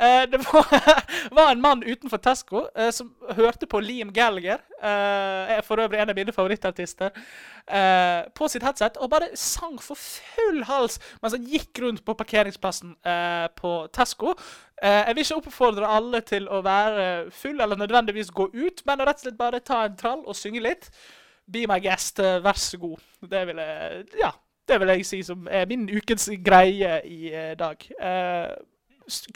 Uh, 0.00 0.24
det 0.32 0.40
var, 0.46 0.70
var 1.38 1.52
en 1.52 1.62
mann 1.62 1.84
utenfor 1.84 2.22
Tesco 2.24 2.64
uh, 2.68 2.90
som 2.94 3.12
hørte 3.36 3.68
på 3.70 3.80
Liam 3.84 4.12
Gallagher, 4.12 4.64
er 4.80 5.60
for 5.60 5.76
øvrig 5.76 5.98
en 6.00 6.08
av 6.08 6.16
mine 6.16 6.32
favorittartister, 6.32 7.10
på 8.34 8.46
sitt 8.48 8.64
headset 8.64 8.96
og 8.96 9.10
bare 9.12 9.26
sang 9.36 9.74
for 9.84 9.98
full 10.00 10.62
hals 10.64 10.96
mens 11.20 11.34
han 11.36 11.44
gikk 11.44 11.82
rundt 11.84 12.00
på 12.06 12.14
parkeringsplassen 12.16 12.94
på 13.60 13.72
Tesco. 13.92 14.32
Jeg 14.80 15.12
vil 15.12 15.26
ikke 15.26 15.38
oppfordre 15.42 15.92
alle 15.98 16.22
til 16.24 16.48
å 16.48 16.62
være 16.64 17.04
full 17.42 17.60
eller 17.60 17.76
nødvendigvis 17.76 18.32
gå 18.32 18.48
ut, 18.56 18.80
men 18.88 19.04
rett 19.04 19.20
og 19.20 19.26
slett 19.26 19.38
bare 19.38 19.60
ta 19.60 19.82
en 19.84 20.00
trall 20.00 20.24
og 20.24 20.38
synge 20.38 20.64
litt. 20.64 20.88
Be 21.52 21.66
my 21.66 21.80
guest, 21.82 22.18
eh, 22.20 22.38
vær 22.44 22.52
så 22.58 22.78
god. 22.78 22.98
Det 23.30 23.46
vil 23.46 23.56
jeg 23.56 24.04
Ja. 24.22 24.30
Det 24.68 24.76
vil 24.80 24.88
jeg 24.88 25.06
si 25.06 25.22
som 25.26 25.48
er 25.50 25.64
min 25.66 25.88
ukens 25.96 26.28
greie 26.44 27.00
i 27.04 27.32
eh, 27.34 27.54
dag. 27.58 27.76
S- 28.00 28.62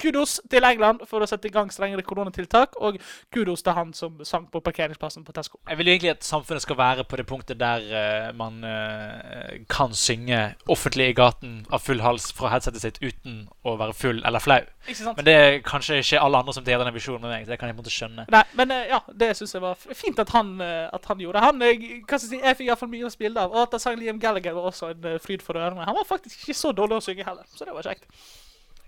kudos 0.01 0.41
til 0.51 0.65
England 0.67 1.05
for 1.09 1.25
å 1.25 1.29
sette 1.29 1.49
i 1.49 1.53
gang 1.55 1.71
strengere 1.73 2.05
koronatiltak, 2.07 2.77
og 2.81 2.99
kudos 3.35 3.65
til 3.65 3.77
han 3.77 3.93
som 3.97 4.21
sank 4.27 4.51
på 4.53 4.63
parkeringsplassen 4.65 5.25
på 5.27 5.35
Tesco. 5.37 5.61
Jeg 5.69 5.79
vil 5.79 5.91
egentlig 5.93 6.13
at 6.15 6.27
samfunnet 6.27 6.65
skal 6.65 6.79
være 6.79 7.05
på 7.09 7.19
det 7.21 7.27
punktet 7.29 7.61
der 7.61 7.85
uh, 7.91 8.37
man 8.37 8.65
uh, 8.65 9.55
kan 9.71 9.95
synge 9.95 10.41
offentlig 10.71 11.11
i 11.13 11.17
gaten 11.17 11.65
av 11.73 11.83
full 11.85 12.03
hals 12.05 12.31
fra 12.37 12.53
headsetet 12.55 12.85
sitt 12.85 13.01
uten 13.03 13.45
å 13.65 13.77
være 13.81 13.97
full 13.99 14.23
eller 14.25 14.43
flau. 14.43 14.61
Ikke 14.85 15.01
sant? 15.01 15.19
Men 15.19 15.29
det 15.29 15.35
er 15.41 15.59
kanskje 15.65 16.01
ikke 16.03 16.23
alle 16.23 16.43
andre 16.43 16.57
som 16.57 16.67
deler 16.67 16.85
den 16.87 16.97
visjonen 16.97 17.25
med 17.25 17.35
meg. 17.35 17.47
så 17.47 17.55
Det 17.55 17.61
kan 17.61 17.71
jeg 17.71 17.77
på 17.77 17.81
en 17.81 17.85
måte 17.85 17.95
skjønne. 17.95 18.29
Nei, 18.35 18.45
men 18.61 18.75
uh, 18.75 18.85
ja, 18.95 19.03
det 19.25 19.33
syns 19.39 19.57
jeg 19.57 19.65
var 19.65 19.81
fint 19.81 20.23
at 20.23 20.33
han, 20.37 20.55
at 20.65 21.11
han 21.11 21.21
gjorde. 21.21 21.45
Han, 21.45 21.63
jeg, 21.65 22.05
hva 22.05 22.19
skal 22.19 22.37
jeg 22.37 22.41
si, 22.41 22.43
jeg 22.45 22.61
fikk 22.61 22.71
iallfall 22.71 22.93
mye 22.93 23.09
å 23.09 23.13
spille 23.13 23.45
av. 23.47 23.55
Og 23.55 23.67
at 23.67 23.77
han 23.77 23.83
sang 23.83 24.01
Liam 24.01 24.21
Gallagher 24.23 24.57
var 24.57 24.71
også 24.71 24.93
en 24.93 25.11
fryd 25.23 25.45
for 25.45 25.59
ørene. 25.59 25.87
Han 25.89 25.97
var 25.97 26.09
faktisk 26.09 26.45
ikke 26.45 26.59
så 26.59 26.73
dårlig 26.77 27.01
å 27.01 27.05
synge 27.05 27.27
heller, 27.27 27.47
så 27.55 27.67
det 27.67 27.77
var 27.77 27.87
kjekt. 27.87 28.09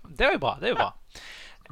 Det 0.09 0.27
er 0.27 0.37
jo 0.37 0.43
bra. 0.43 0.55
det 0.61 0.69
er 0.69 0.75
jo 0.75 0.79
bra. 0.79 0.91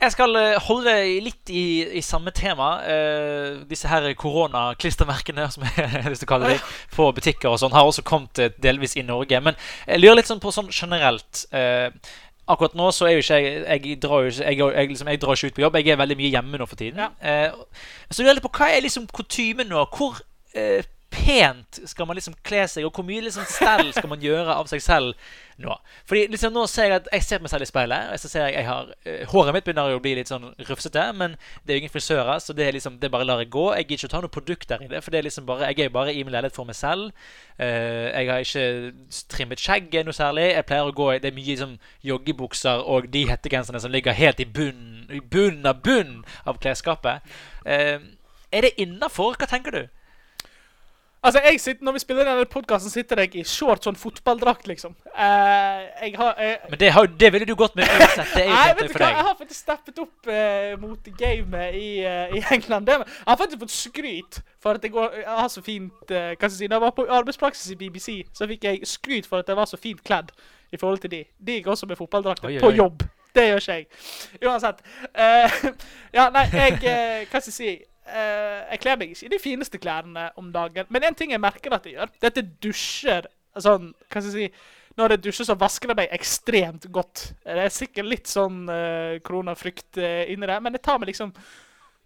Jeg 0.01 0.11
skal 0.11 0.35
eh, 0.35 0.57
holde 0.59 0.93
litt 1.23 1.51
i, 1.55 1.65
i 1.99 2.01
samme 2.03 2.33
tema. 2.35 2.81
Eh, 2.83 3.61
disse 3.69 3.87
her 3.87 4.09
koronaklistremerkene 4.19 5.47
som 5.53 5.63
jeg 5.63 5.87
har 5.93 6.09
lyst 6.11 6.25
til 6.25 6.27
å 6.27 6.33
kalle 6.33 6.51
dem, 6.51 6.73
på 6.95 7.07
butikker 7.15 7.53
og 7.53 7.61
sånn, 7.61 7.75
har 7.75 7.87
også 7.87 8.03
kommet 8.07 8.41
eh, 8.43 8.51
delvis 8.61 8.97
i 8.99 9.05
Norge. 9.07 9.39
Men 9.45 9.55
jeg 9.87 10.03
lurer 10.03 10.19
litt 10.19 10.31
sånn 10.31 10.43
på 10.43 10.51
sånn 10.51 10.67
generelt. 10.73 11.45
Eh, 11.55 11.87
akkurat 12.51 12.75
nå 12.77 12.89
så 12.93 13.07
er 13.07 13.15
jo 13.15 13.23
ikke 13.23 13.39
jeg 13.39 13.55
Jeg 13.85 13.99
drar 14.03 14.27
ikke, 14.27 14.43
jeg, 14.43 14.59
jeg, 14.59 14.89
liksom, 14.91 15.13
jeg 15.13 15.21
drar 15.23 15.39
ikke 15.39 15.47
ut 15.53 15.55
på 15.55 15.63
jobb. 15.63 15.79
Jeg 15.79 15.95
er 15.95 16.03
veldig 16.03 16.19
mye 16.19 16.33
hjemme 16.33 16.59
nå 16.59 16.67
for 16.67 16.81
tiden. 16.81 16.99
Ja. 16.99 17.09
Eh, 17.23 17.87
så 18.09 18.19
jeg 18.19 18.27
lurer 18.27 18.41
litt 18.41 18.47
på 18.49 18.53
hva 18.59 18.69
er 18.73 18.83
liksom 18.83 19.07
kutymen 19.15 19.71
nå? 19.71 19.87
Hvor 19.95 20.19
eh, 20.59 20.83
pent 21.15 21.79
skal 21.87 22.07
man 22.07 22.17
liksom 22.19 22.35
kle 22.45 22.65
seg, 22.69 22.85
og 22.85 22.93
hvor 22.95 23.05
mye 23.07 23.23
liksom 23.25 23.47
stell 23.49 23.91
skal 23.95 24.11
man 24.11 24.23
gjøre 24.23 24.55
av 24.59 24.67
seg 24.69 24.83
selv 24.83 25.13
nå? 25.63 25.75
Fordi 26.09 26.25
liksom 26.33 26.53
nå 26.53 26.65
ser 26.69 26.89
jeg 26.89 26.97
at 26.99 27.09
jeg 27.13 27.25
ser 27.25 27.39
på 27.39 27.47
meg 27.47 27.53
selv 27.53 27.65
i 27.65 27.69
speilet, 27.69 28.11
og 28.11 28.21
så 28.21 28.31
ser 28.31 28.47
jeg 28.49 28.57
jeg 28.59 28.67
har 28.67 28.91
eh, 29.07 29.23
Håret 29.31 29.55
mitt 29.55 29.65
begynner 29.67 29.93
jo 29.93 29.99
å 29.99 30.03
bli 30.03 30.15
litt 30.19 30.31
sånn 30.31 30.49
rufsete, 30.67 31.05
men 31.17 31.37
det 31.63 31.73
er 31.73 31.79
jo 31.79 31.83
ingen 31.85 31.93
frisører, 31.93 32.39
så 32.43 32.55
det 32.57 32.67
er 32.67 32.77
liksom 32.77 32.99
Det 33.01 33.11
bare 33.11 33.27
lar 33.27 33.41
jeg 33.43 33.51
gå. 33.53 33.65
Jeg 33.75 33.87
gidder 33.87 34.01
ikke 34.01 34.11
å 34.11 34.13
ta 34.15 34.21
noe 34.25 34.35
produkt 34.35 34.69
der 34.69 34.83
i 34.83 34.89
det, 34.91 35.01
for 35.03 35.15
det 35.15 35.21
er 35.21 35.27
liksom 35.29 35.47
bare 35.47 35.71
jeg 35.71 35.79
er 35.79 35.89
jo 35.89 35.95
bare 35.95 36.13
i 36.13 36.23
min 36.23 36.35
leilighet 36.35 36.55
for 36.55 36.67
meg 36.67 36.77
selv. 36.79 37.11
Eh, 37.57 38.11
jeg 38.11 38.29
har 38.31 38.43
ikke 38.43 39.15
trimmet 39.31 39.63
skjegget 39.63 40.07
noe 40.07 40.15
særlig. 40.15 40.49
Jeg 40.53 40.67
pleier 40.67 40.89
å 40.89 40.95
gå 40.95 41.11
Det 41.19 41.31
er 41.31 41.37
mye 41.37 41.51
liksom 41.53 41.77
joggebukser 42.03 42.83
og 42.83 43.09
de 43.13 43.25
hettegenserne 43.29 43.79
som 43.81 43.91
ligger 43.93 44.15
helt 44.15 44.39
i 44.39 44.45
bunnen 44.45 45.07
I 45.13 45.21
bunnen 45.21 45.65
av 45.69 45.81
bunnen 45.85 46.23
av 46.45 46.59
klesskapet. 46.59 47.23
Eh, 47.65 47.99
er 48.51 48.65
det 48.65 48.75
innafor? 48.81 49.35
Hva 49.39 49.47
tenker 49.49 49.71
du? 49.71 49.83
Altså, 51.25 51.41
jeg 51.43 51.59
sitter, 51.59 51.83
Når 51.83 51.91
vi 51.91 51.99
spiller 51.99 52.23
denne 52.23 52.45
podkasten, 52.45 52.91
sitter 52.91 53.19
jeg 53.23 53.35
i 53.35 53.43
short 53.49 53.85
sånn 53.85 53.97
fotballdrakt, 53.97 54.67
liksom. 54.69 54.93
Uh, 55.09 55.81
jeg 56.03 56.13
har 56.19 56.35
uh, 56.37 56.67
Men 56.69 56.79
det, 56.83 56.91
har, 56.93 57.07
det 57.21 57.31
ville 57.33 57.47
du 57.49 57.55
gått 57.57 57.73
med 57.79 57.89
uansett. 57.89 58.33
Det 58.35 58.43
er 58.43 58.49
jo 58.49 58.53
Nei, 58.53 58.75
vet 58.77 58.91
du 58.91 58.99
hva? 58.99 59.09
Jeg 59.09 59.25
har 59.29 59.37
faktisk 59.39 59.61
steppet 59.63 60.01
opp 60.03 60.29
uh, 60.29 60.75
mot 60.83 61.09
gamet 61.17 61.79
i, 61.79 61.87
i 62.05 62.43
England. 62.53 62.85
Det, 62.85 62.99
jeg 62.99 63.31
har 63.31 63.39
faktisk 63.41 63.63
fått 63.63 63.73
skryt 63.73 64.39
for 64.61 64.77
at 64.77 64.85
jeg, 64.85 64.93
går, 64.93 65.17
jeg 65.23 65.39
har 65.39 65.49
så 65.53 65.65
fint 65.65 66.13
Hva 66.13 66.35
skal 66.35 66.47
jeg 66.49 66.57
si, 66.59 66.69
Da 66.69 66.77
jeg 66.77 66.85
var 66.85 66.93
på 66.97 67.07
arbeidspraksis 67.17 67.73
i 67.73 67.79
BBC, 67.79 68.19
så 68.33 68.49
fikk 68.49 68.69
jeg 68.69 68.85
skryt 68.89 69.29
for 69.29 69.41
at 69.41 69.49
jeg 69.49 69.57
var 69.57 69.69
så 69.69 69.81
fint 69.81 70.05
kledd 70.05 70.29
i 70.73 70.77
forhold 70.77 71.01
til 71.01 71.13
de. 71.13 71.23
De 71.41 71.57
gikk 71.57 71.73
også 71.73 71.89
med 71.89 71.97
fotballdrakter 71.97 72.59
på 72.61 72.73
jobb. 72.75 73.05
Det 73.35 73.49
gjør 73.49 73.61
ikke 73.63 73.81
jeg. 73.81 73.89
Uansett. 74.45 74.85
Ja, 76.15 76.29
nei, 76.31 76.45
jeg 76.53 76.77
Hva 77.31 77.41
skal 77.41 77.51
jeg 77.51 77.57
si? 77.57 77.73
Eh, 78.05 78.61
jeg 78.71 78.81
kler 78.83 78.97
meg 79.01 79.13
ikke 79.13 79.25
i 79.25 79.33
de 79.33 79.41
fineste 79.41 79.79
klærne 79.81 80.29
om 80.37 80.51
dagen. 80.53 80.85
Men 80.93 81.07
en 81.07 81.17
ting 81.17 81.33
jeg 81.33 81.41
merker 81.41 81.73
at 81.73 81.85
jeg 81.87 81.97
gjør, 81.97 82.11
det 82.13 82.27
er 82.27 82.33
at 82.33 82.41
jeg 82.41 82.51
dusjer 82.63 83.29
sånn 83.55 83.93
Hva 84.11 84.19
skal 84.19 84.25
jeg 84.29 84.33
si? 84.51 84.73
Når 84.99 85.13
jeg 85.15 85.23
dusjer, 85.25 85.47
så 85.47 85.55
vasker 85.59 85.91
jeg 85.91 85.97
meg 85.99 86.11
ekstremt 86.15 86.85
godt. 86.95 87.25
Det 87.43 87.63
er 87.65 87.71
sikkert 87.73 88.07
litt 88.07 88.29
sånn 88.31 88.61
uh, 88.71 89.15
koronafrykt 89.23 89.99
uh, 89.99 90.23
inni 90.31 90.47
det, 90.47 90.55
men 90.63 90.75
det 90.75 90.81
tar 90.85 91.01
meg 91.01 91.09
liksom 91.11 91.33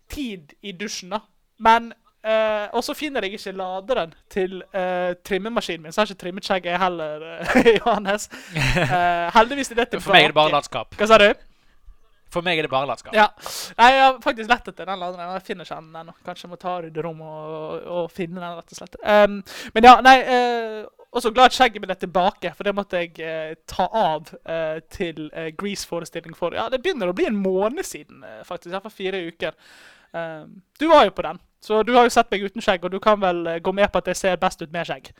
tid 0.10 0.56
i 0.66 0.74
dusjen, 0.78 1.14
da. 1.14 1.22
Men 1.62 1.92
Uh, 2.20 2.68
Og 2.76 2.84
så 2.84 2.92
finner 3.00 3.24
jeg 3.24 3.38
ikke 3.38 3.54
laderen 3.56 4.12
til 4.28 4.58
uh, 4.76 5.16
trimmemaskinen 5.24 5.86
min, 5.86 5.94
så 5.96 6.02
har 6.02 6.10
ikke 6.10 6.20
trimmet 6.26 6.44
skjegget 6.44 6.76
heller, 6.82 7.24
Johannes. 7.80 8.28
Uh, 8.52 9.32
heldigvis 9.38 9.72
er 9.72 9.80
det 9.80 9.86
tilbake. 9.94 10.04
For 10.04 10.18
meg 10.18 10.28
er 10.28 10.34
det 10.34 10.36
bare 10.36 10.52
latskap. 10.58 11.00
Hva 11.00 11.08
sa 11.08 11.22
du? 11.22 11.30
For 12.34 12.46
meg 12.46 12.60
er 12.60 12.68
det 12.68 12.72
bare 12.72 12.90
latskap. 12.90 13.16
Ja. 13.18 13.28
Nei, 13.80 13.90
jeg 13.96 14.06
har 14.06 14.22
faktisk 14.24 14.52
lett 14.52 14.70
etter 14.70 14.86
den 14.86 15.02
laderen. 15.02 15.34
Jeg 15.34 15.46
finner 15.48 15.68
ikke 15.68 15.80
den 15.82 16.00
ennå. 16.02 16.16
Kanskje 16.26 16.46
jeg 16.46 16.54
må 16.54 16.62
ta 16.62 16.78
rydderom 16.84 17.22
og, 17.26 17.90
og 17.98 18.08
finne 18.14 18.40
den, 18.40 18.56
rett 18.60 18.74
og 18.76 18.82
slett. 18.82 18.98
Um, 19.02 19.40
men 19.76 19.90
ja, 19.90 19.96
nei 20.06 20.16
uh, 20.28 20.88
Også 21.10 21.32
glad 21.34 21.50
at 21.50 21.58
skjegget 21.58 21.82
mitt 21.82 21.94
er 21.96 21.98
tilbake, 22.04 22.52
for 22.54 22.70
det 22.70 22.76
måtte 22.78 23.02
jeg 23.02 23.16
uh, 23.26 23.56
ta 23.70 23.88
av 23.90 24.30
uh, 24.30 24.78
til 24.94 25.26
Grease-forestilling 25.58 26.38
for 26.38 26.54
Ja, 26.54 26.68
det 26.70 26.84
begynner 26.84 27.10
å 27.10 27.18
bli 27.18 27.26
en 27.32 27.40
måned 27.42 27.88
siden, 27.88 28.22
uh, 28.22 28.44
faktisk. 28.46 28.76
Iallfall 28.76 28.94
fire 28.94 29.24
uker. 29.32 29.58
Um, 30.12 30.62
du 30.80 30.88
var 30.88 31.06
jo 31.06 31.12
på 31.18 31.22
den, 31.22 31.40
så 31.62 31.84
du 31.84 31.94
har 31.96 32.08
jo 32.08 32.14
sett 32.14 32.32
meg 32.32 32.46
uten 32.46 32.64
skjegg, 32.64 32.86
og 32.86 32.94
du 32.94 33.00
kan 33.04 33.20
vel 33.22 33.44
eh, 33.48 33.60
gå 33.62 33.72
med 33.76 33.92
på 33.92 34.02
at 34.02 34.08
jeg 34.10 34.18
ser 34.18 34.40
best 34.42 34.62
ut 34.64 34.72
med 34.74 34.88
skjegg. 34.88 35.12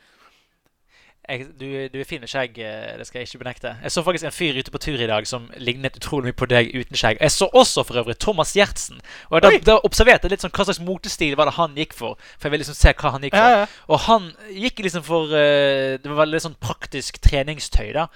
Jeg, 1.28 1.44
du, 1.60 1.66
du 1.92 1.98
er 2.00 2.06
fin 2.08 2.20
med 2.22 2.30
skjegg, 2.32 2.56
eh, 2.58 2.94
det 2.98 3.04
skal 3.06 3.20
jeg 3.20 3.28
ikke 3.28 3.42
benekte. 3.42 3.74
Jeg 3.84 3.92
så 3.92 4.02
faktisk 4.02 4.26
en 4.26 4.34
fyr 4.34 4.56
ute 4.58 4.72
på 4.72 4.80
tur 4.82 4.98
i 4.98 5.06
dag 5.06 5.26
som 5.28 5.50
lignet 5.60 5.98
utrolig 6.00 6.30
mye 6.30 6.38
på 6.40 6.48
deg 6.50 6.72
uten 6.74 6.96
skjegg. 6.98 7.20
Jeg 7.20 7.34
så 7.34 7.46
også 7.52 7.84
for 7.86 8.00
øvrig 8.00 8.16
Thomas 8.18 8.54
Gjertsen. 8.56 8.98
Og 9.28 9.44
da, 9.44 9.52
da 9.66 9.76
observerte 9.86 10.26
jeg 10.26 10.34
litt 10.34 10.46
sånn 10.46 10.54
hva 10.56 10.66
slags 10.66 10.80
motestil 10.82 11.36
var 11.38 11.50
det 11.50 11.54
han 11.60 11.76
gikk 11.78 11.94
for. 11.94 12.16
For 12.38 12.48
jeg 12.48 12.56
ville 12.56 12.64
liksom 12.64 12.80
se 12.80 12.94
hva 12.96 13.14
han 13.14 13.28
gikk 13.28 13.36
for. 13.36 13.52
Ja, 13.52 13.62
ja. 13.62 13.70
Og 13.92 14.02
han 14.08 14.30
gikk 14.56 14.82
liksom 14.86 15.06
for 15.06 15.36
eh, 15.36 16.00
Det 16.00 16.10
var 16.10 16.22
veldig 16.24 16.42
sånn 16.48 16.58
praktisk 16.58 17.20
treningstøy, 17.22 17.92
da. 18.00 18.08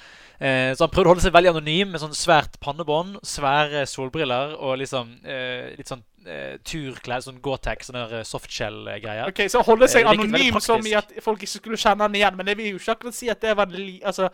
Eh, 0.44 0.72
så 0.76 0.84
han 0.84 0.92
prøvde 0.92 1.08
å 1.08 1.14
holde 1.14 1.24
seg 1.24 1.32
veldig 1.32 1.54
anonym 1.54 1.94
med 1.94 2.02
sånn 2.02 2.16
svært 2.16 2.58
pannebånd, 2.60 3.16
svære 3.24 3.86
solbriller 3.88 4.56
og 4.58 4.76
liksom 4.82 5.14
eh, 5.24 5.70
litt 5.78 5.88
sånn 5.88 6.02
eh, 6.28 6.58
turklær, 6.68 7.22
sånn 7.24 7.38
Gore-Tex, 7.44 7.88
sånne 7.88 8.02
eh, 8.10 8.26
softshell-greier. 8.28 9.30
Ok, 9.30 9.46
Så 9.52 9.62
holde 9.64 9.88
seg 9.88 10.04
Eh, 10.04 10.10
anonym 10.12 10.60
som 10.60 10.84
i 10.84 10.92
at 10.98 11.14
folk 11.24 11.40
ikke 11.40 11.62
skulle 11.62 11.80
kjenne 11.80 12.04
han 12.04 12.18
igjen. 12.18 12.36
Men 12.36 12.50
jeg 12.52 12.60
vil 12.60 12.74
jo 12.74 12.82
ikke 12.82 12.98
akkurat 12.98 13.16
si 13.16 13.30
at 13.32 13.40
det 13.44 13.56
var 13.56 13.70
en 13.70 13.78
li... 13.78 13.96
Altså, 14.04 14.28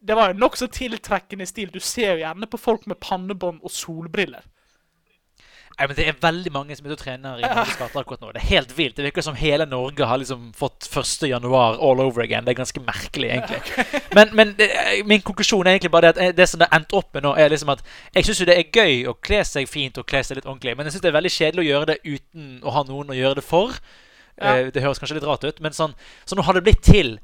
det 0.00 0.16
var 0.16 0.32
jo 0.32 0.40
nokså 0.40 0.70
tiltrekkende 0.72 1.44
stil. 1.48 1.68
Du 1.74 1.80
ser 1.84 2.14
jo 2.14 2.22
gjerne 2.22 2.48
på 2.48 2.60
folk 2.60 2.86
med 2.88 2.96
pannebånd 3.04 3.60
og 3.60 3.74
solbriller. 3.74 4.46
Nei, 5.80 5.86
men 5.88 5.96
Det 5.96 6.04
er 6.10 6.16
veldig 6.20 6.50
mange 6.52 6.76
som 6.76 6.84
er 6.84 6.90
ute 6.92 6.96
og 6.98 7.00
trener 7.00 7.38
i 7.40 7.44
Norges 7.46 7.78
gater 7.80 8.02
akkurat 8.02 8.20
nå. 8.20 8.32
Det 8.36 8.40
er 8.42 8.48
helt 8.50 8.72
vilt. 8.76 8.96
Det 8.98 9.04
virker 9.06 9.24
som 9.24 9.38
hele 9.38 9.64
Norge 9.64 10.04
har 10.10 10.20
liksom 10.20 10.50
fått 10.58 10.84
1. 10.92 11.24
januar 11.30 11.78
all 11.80 12.02
over 12.04 12.20
again. 12.26 12.44
Det 12.44 12.52
er 12.52 12.58
ganske 12.58 12.82
merkelig, 12.84 13.30
egentlig. 13.32 13.86
Men, 14.12 14.34
men 14.36 14.52
det, 14.58 14.68
min 15.08 15.24
konklusjon 15.24 15.64
er 15.64 15.78
egentlig 15.78 15.92
bare 15.94 16.10
det 16.10 16.12
at 16.18 16.22
eh, 16.26 16.34
det 16.36 16.48
som 16.50 16.60
det 16.60 16.68
har 16.68 16.82
endt 16.82 16.92
opp 17.00 17.08
med 17.16 17.24
nå, 17.24 17.32
er 17.40 17.48
liksom 17.54 17.72
at 17.72 17.80
jeg 18.12 18.28
syns 18.28 18.42
jo 18.44 18.48
det 18.50 18.58
er 18.60 18.68
gøy 18.82 19.08
å 19.08 19.16
kle 19.24 19.40
seg 19.48 19.70
fint 19.72 19.96
og 20.02 20.08
kle 20.10 20.20
seg 20.26 20.36
litt 20.36 20.48
ordentlig, 20.50 20.76
men 20.76 20.84
jeg 20.90 20.98
syns 20.98 21.06
det 21.06 21.12
er 21.14 21.16
veldig 21.16 21.32
kjedelig 21.38 21.64
å 21.64 21.68
gjøre 21.70 21.90
det 21.94 21.98
uten 22.04 22.50
å 22.60 22.76
ha 22.76 22.84
noen 22.90 23.14
å 23.14 23.16
gjøre 23.16 23.40
det 23.40 23.46
for. 23.48 23.80
Ja. 24.36 24.58
Eh, 24.58 24.68
Det 24.76 24.84
høres 24.84 25.00
kanskje 25.00 25.16
litt 25.16 25.28
rart 25.32 25.48
ut, 25.48 25.64
men 25.64 25.72
sånn, 25.76 25.96
så 26.28 26.36
nå 26.36 26.44
har 26.44 26.60
det 26.60 26.66
blitt 26.68 26.84
til 26.84 27.16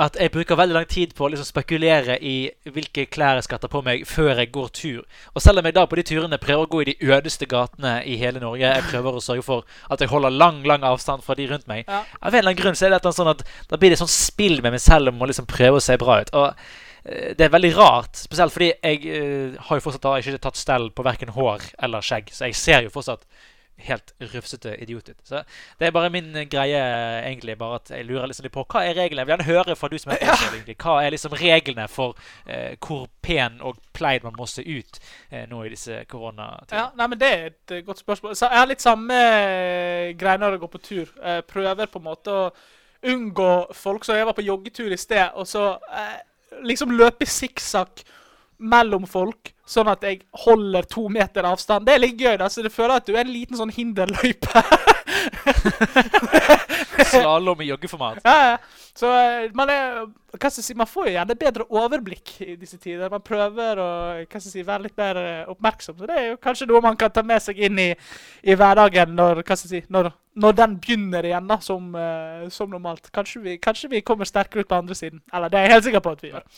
at 0.00 0.16
jeg 0.16 0.32
bruker 0.32 0.56
veldig 0.56 0.74
lang 0.74 0.86
tid 0.88 1.10
på 1.16 1.26
å 1.26 1.28
liksom 1.32 1.44
spekulere 1.44 2.16
i 2.24 2.50
hvilke 2.64 3.04
klær 3.12 3.36
jeg 3.36 3.44
skal 3.44 3.60
ta 3.60 3.68
på 3.68 3.82
meg 3.84 4.06
før 4.08 4.38
jeg 4.40 4.52
går 4.54 4.70
tur. 4.72 5.02
Og 5.34 5.44
selv 5.44 5.60
om 5.60 5.68
jeg 5.68 5.76
da 5.76 5.84
på 5.88 5.98
de 5.98 6.04
turene 6.08 6.38
prøver 6.40 6.64
å 6.64 6.70
gå 6.72 6.80
i 6.80 6.86
de 6.92 7.10
ødeste 7.12 7.48
gatene 7.50 7.98
i 8.08 8.16
hele 8.20 8.40
Norge, 8.40 8.64
jeg 8.64 8.86
prøver 8.88 9.18
å 9.18 9.24
sørge 9.24 9.44
for 9.44 9.66
at 9.92 10.00
jeg 10.00 10.08
holder 10.12 10.32
lang 10.32 10.62
lang 10.68 10.86
avstand 10.88 11.24
fra 11.26 11.36
de 11.36 11.48
rundt 11.50 11.68
meg, 11.68 11.84
Ja. 11.88 12.04
av 12.22 12.32
en 12.32 12.38
eller 12.38 12.52
annen 12.52 12.62
grunn 12.62 12.78
så 12.78 12.86
er 12.86 12.90
det 12.90 13.04
et 13.04 13.14
sånn 13.14 13.28
at 13.34 13.44
da 13.68 13.76
blir 13.76 13.90
det 13.90 14.00
sånn 14.00 14.08
spill 14.08 14.62
med 14.62 14.72
meg 14.72 14.80
selv 14.80 15.08
om 15.08 15.20
å 15.20 15.28
liksom 15.28 15.46
prøve 15.46 15.76
å 15.76 15.84
se 15.84 15.96
bra 15.96 16.20
ut. 16.22 16.32
Og 16.32 16.54
eh, 17.04 17.34
det 17.34 17.44
er 17.44 17.52
veldig 17.52 17.76
rart, 17.76 18.16
spesielt 18.16 18.52
fordi 18.52 18.72
jeg 18.72 19.04
uh, 19.04 19.60
har 19.60 19.76
jo 19.76 19.84
fortsatt 19.84 20.02
da 20.02 20.16
ikke 20.16 20.38
tatt 20.38 20.56
stell 20.56 20.90
på 20.90 21.04
verken 21.04 21.28
hår 21.36 21.60
eller 21.82 22.00
skjegg, 22.00 22.32
så 22.32 22.48
jeg 22.48 22.56
ser 22.56 22.82
jo 22.82 22.94
fortsatt 22.94 23.26
helt 23.86 24.12
rufsete 24.32 24.74
idiot 24.82 25.08
ut. 25.08 25.20
Så 25.26 25.42
det 25.78 25.88
er 25.88 25.94
bare 25.94 26.10
min 26.12 26.30
eh, 26.36 26.46
greie, 26.50 26.80
egentlig. 27.22 27.56
Bare 27.60 27.80
at 27.80 27.92
jeg 27.94 28.06
lurer 28.08 28.30
liksom 28.30 28.46
litt 28.46 28.54
på 28.54 28.64
hva 28.64 28.84
er 28.86 28.96
reglene? 28.98 29.22
Jeg 29.22 29.28
vil 29.28 29.34
gjerne 29.34 29.48
høre 29.48 29.76
fra 29.78 29.90
du 29.92 29.98
som 30.00 30.14
er 30.14 30.24
ja. 30.24 30.36
Hva 30.84 30.96
er 31.02 31.14
liksom 31.14 31.36
reglene 31.38 31.86
for 31.90 32.18
eh, 32.46 32.76
hvor 32.82 33.06
pen 33.22 33.60
og 33.62 33.80
pleid 33.96 34.26
man 34.26 34.36
må 34.38 34.48
se 34.50 34.64
ut 34.66 35.00
eh, 35.30 35.46
nå 35.50 35.64
i 35.66 35.72
disse 35.72 36.02
koronatider? 36.10 36.78
Ja, 36.78 36.86
nei, 36.98 37.08
men 37.12 37.22
Det 37.22 37.32
er 37.32 37.48
et 37.50 37.76
eh, 37.76 37.84
godt 37.86 38.02
spørsmål. 38.04 38.36
Så 38.38 38.48
jeg 38.48 38.62
har 38.62 38.70
litt 38.70 38.84
samme 38.84 39.18
eh, 39.18 40.12
greie 40.18 40.40
når 40.40 40.56
jeg 40.56 40.64
går 40.64 40.72
på 40.76 40.84
tur. 40.90 41.16
Jeg 41.22 41.48
prøver 41.50 41.90
på 41.90 42.02
en 42.02 42.08
måte 42.08 42.36
å 42.36 42.46
unngå 43.12 43.52
folk. 43.74 44.04
Så 44.06 44.16
jeg 44.16 44.28
var 44.28 44.36
på 44.36 44.46
joggetur 44.46 44.92
i 44.92 45.00
sted, 45.00 45.34
og 45.34 45.48
så 45.48 45.72
eh, 45.92 46.18
liksom 46.62 46.94
løpe 46.96 47.26
sikksakk 47.28 48.04
mellom 48.62 49.06
folk, 49.10 49.52
sånn 49.72 49.90
at 49.92 50.04
jeg 50.06 50.22
holder 50.44 50.86
to 50.90 51.06
meter 51.12 51.46
avstand. 51.48 51.86
Det 51.88 51.96
er 51.96 52.04
litt 52.04 52.20
gøy. 52.20 52.36
da, 52.40 52.50
så 52.52 52.64
Du 52.64 52.70
føler 52.72 52.98
at 53.00 53.08
du 53.08 53.14
er 53.16 53.24
en 53.24 53.32
liten 53.32 53.58
sånn 53.58 53.72
hinderløype. 53.74 54.62
Slalåm 57.10 57.60
i 57.60 57.68
joggeformat. 57.70 58.22
Ja, 58.24 58.36
ja. 58.52 58.56
Så 58.94 59.08
eh, 59.08 59.50
man 59.56 59.70
er 59.72 60.02
si, 60.50 60.74
man 60.74 60.88
får 60.88 61.08
jo 61.08 61.14
gjerne 61.16 61.36
bedre 61.38 61.66
overblikk 61.72 62.34
i 62.44 62.56
disse 62.60 62.78
tider. 62.80 63.10
Man 63.12 63.24
prøver 63.24 63.80
å 63.80 63.90
si, 64.40 64.62
være 64.64 64.88
litt 64.88 64.98
mer 65.00 65.20
eh, 65.20 65.50
oppmerksom. 65.52 65.96
Så 65.98 66.08
det 66.08 66.18
er 66.18 66.26
jo 66.30 66.40
kanskje 66.42 66.68
noe 66.70 66.82
man 66.84 66.98
kan 67.00 67.12
ta 67.12 67.24
med 67.24 67.42
seg 67.42 67.60
inn 67.62 67.78
i, 67.80 67.90
i 68.42 68.56
hverdagen 68.58 69.14
når, 69.16 69.42
si, 69.56 69.82
når, 69.92 70.10
når 70.44 70.56
den 70.60 70.78
begynner 70.80 71.28
igjen, 71.28 71.48
da, 71.48 71.58
som, 71.64 71.92
eh, 71.96 72.46
som 72.52 72.72
normalt. 72.72 73.10
Kanskje 73.14 73.44
vi, 73.44 73.58
kanskje 73.62 73.92
vi 73.92 74.04
kommer 74.06 74.28
sterkere 74.28 74.64
ut 74.64 74.70
på 74.70 74.80
andre 74.80 74.96
siden. 74.98 75.22
Eller 75.32 75.52
det 75.52 75.60
er 75.60 75.68
jeg 75.68 75.76
helt 75.76 75.88
sikker 75.88 76.04
på 76.04 76.16
at 76.16 76.24
vi 76.24 76.32
gjør. 76.32 76.48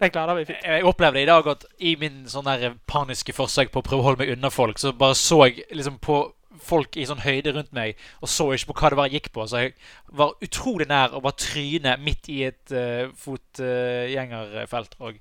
Det 0.00 0.12
klarer 0.14 0.40
vi 0.40 0.46
fint. 0.50 0.62
Jeg 0.66 0.86
opplevde 0.90 1.22
i 1.22 1.28
dag 1.30 1.50
at 1.54 1.66
i 1.78 1.96
min 2.00 2.24
sånn 2.30 2.50
paniske 2.90 3.34
forsøk 3.36 3.74
på 3.74 3.82
å 3.82 3.86
prøve 3.86 4.02
å 4.02 4.08
holde 4.10 4.24
meg 4.24 4.34
unna 4.34 4.50
folk, 4.50 4.82
så 4.82 4.94
bare 4.96 5.18
så 5.18 5.44
jeg 5.46 5.68
liksom 5.74 6.00
på 6.02 6.24
folk 6.66 6.98
i 6.98 7.06
sånn 7.08 7.22
høyde 7.24 7.54
rundt 7.54 7.72
meg 7.76 8.00
og 8.20 8.30
så 8.30 8.50
ikke 8.54 8.72
på 8.72 8.78
hva 8.80 8.92
det 8.92 8.98
var 9.00 9.10
jeg 9.10 9.20
gikk 9.20 9.32
på. 9.34 9.46
Så 9.48 9.64
jeg 9.64 9.74
var 10.20 10.36
utrolig 10.44 10.88
nær 10.90 11.16
å 11.16 11.22
bare 11.24 11.40
tryne 11.40 11.96
midt 12.02 12.30
i 12.32 12.42
et 12.48 12.74
uh, 12.74 13.10
fotgjengerfelt 13.24 14.98
og 15.00 15.18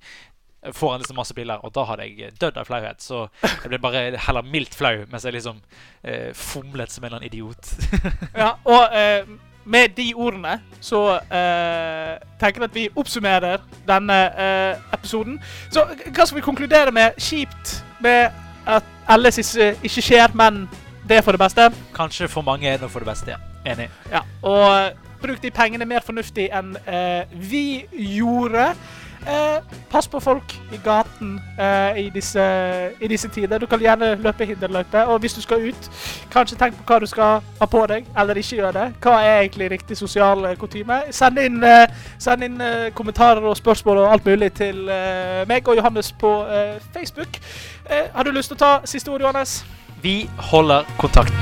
foran 0.73 1.01
liksom 1.03 1.17
masse 1.19 1.36
biler. 1.36 1.63
Og 1.63 1.73
da 1.75 1.84
hadde 1.89 2.08
jeg 2.08 2.36
dødd 2.39 2.60
av 2.60 2.67
flauhet. 2.69 3.03
Så 3.03 3.25
jeg 3.43 3.71
ble 3.71 3.82
bare 3.84 4.06
heller 4.27 4.45
mildt 4.47 4.77
flau 4.79 5.03
mens 5.12 5.25
jeg 5.27 5.36
liksom 5.38 5.60
uh, 5.60 6.29
fomlet 6.38 6.93
som 6.93 7.03
en 7.03 7.12
eller 7.12 7.23
annen 7.23 7.32
idiot. 7.32 7.73
Ja, 8.43 8.56
og 8.63 8.93
Uh 8.93 9.49
med 9.65 9.89
de 9.97 10.13
ordene 10.15 10.60
så 10.82 11.13
uh, 11.15 12.13
tenker 12.39 12.62
jeg 12.62 12.69
at 12.69 12.75
vi 12.75 12.89
oppsummerer 12.95 13.58
denne 13.88 14.19
uh, 14.36 14.93
episoden. 14.93 15.39
Så 15.71 15.86
hva 15.88 16.25
skal 16.25 16.36
vi 16.38 16.45
konkludere 16.45 16.91
med? 16.91 17.15
Kjipt 17.17 17.84
med 18.03 18.29
at 18.67 18.84
ikke, 19.38 19.75
ikke 19.84 20.01
skjer, 20.01 20.27
men 20.34 20.67
det 21.10 21.18
er 21.18 21.22
for 21.22 21.32
det 21.32 21.39
beste. 21.39 21.70
Kanskje 21.96 22.28
for 22.28 22.42
mange 22.42 22.68
er 22.68 22.78
det 22.78 22.92
for 22.92 23.00
det 23.00 23.08
beste. 23.08 23.32
ja. 23.32 23.38
Enig. 23.66 23.89
Ja, 24.12 24.20
og 24.42 24.63
eh, 24.76 24.92
bruk 25.22 25.42
de 25.44 25.52
pengene 25.52 25.86
mer 25.88 26.04
fornuftig 26.04 26.50
enn 26.52 26.76
eh, 26.88 27.24
vi 27.32 27.86
gjorde. 27.96 28.74
Eh, 29.28 29.63
pass 29.92 30.08
på 30.08 30.20
folk 30.20 30.54
i 30.76 30.78
gaten 30.84 31.38
eh, 31.60 32.00
i, 32.02 32.10
disse, 32.10 32.44
i 33.00 33.08
disse 33.08 33.30
tider. 33.32 33.58
Du 33.60 33.66
kan 33.66 33.80
gjerne 33.80 34.16
løpe 34.20 34.46
hinderløype. 34.46 35.06
Og 35.06 35.20
hvis 35.20 35.34
du 35.34 35.42
skal 35.42 35.63
ut, 35.70 35.88
kanskje 36.34 36.58
tenk 36.60 36.76
på 36.76 36.84
hva 36.89 36.98
du 37.00 37.06
skal 37.08 37.39
ha 37.60 37.68
på 37.72 37.86
deg, 37.88 38.10
eller 38.20 38.36
ikke 38.42 38.58
gjøre 38.58 38.74
det. 38.74 38.88
Hva 39.00 39.13
er 39.24 39.38
egentlig 39.46 39.70
riktig 39.72 39.98
sosial 39.98 40.44
eh, 40.50 40.58
kutyme? 40.60 41.00
Send 41.16 41.39
inn, 41.39 41.63
eh, 41.63 41.88
send 42.20 42.44
inn 42.44 42.60
kommentarer 42.94 43.48
og 43.48 43.56
spørsmål 43.58 44.04
og 44.04 44.12
alt 44.12 44.28
mulig 44.28 44.52
til 44.60 44.84
meg 45.48 45.68
og 45.68 45.80
Johannes 45.80 46.12
på 46.12 46.34
Facebook. 46.94 47.39
Eh, 47.89 48.12
har 48.13 48.24
du 48.24 48.32
lyst 48.32 48.52
til 48.52 48.60
å 48.60 48.63
ta 48.66 48.74
siste 48.86 49.12
ord, 49.12 49.22
Johannes? 49.24 49.63
Vi 50.04 50.30
holder 50.38 50.84
kontakten. 50.98 51.38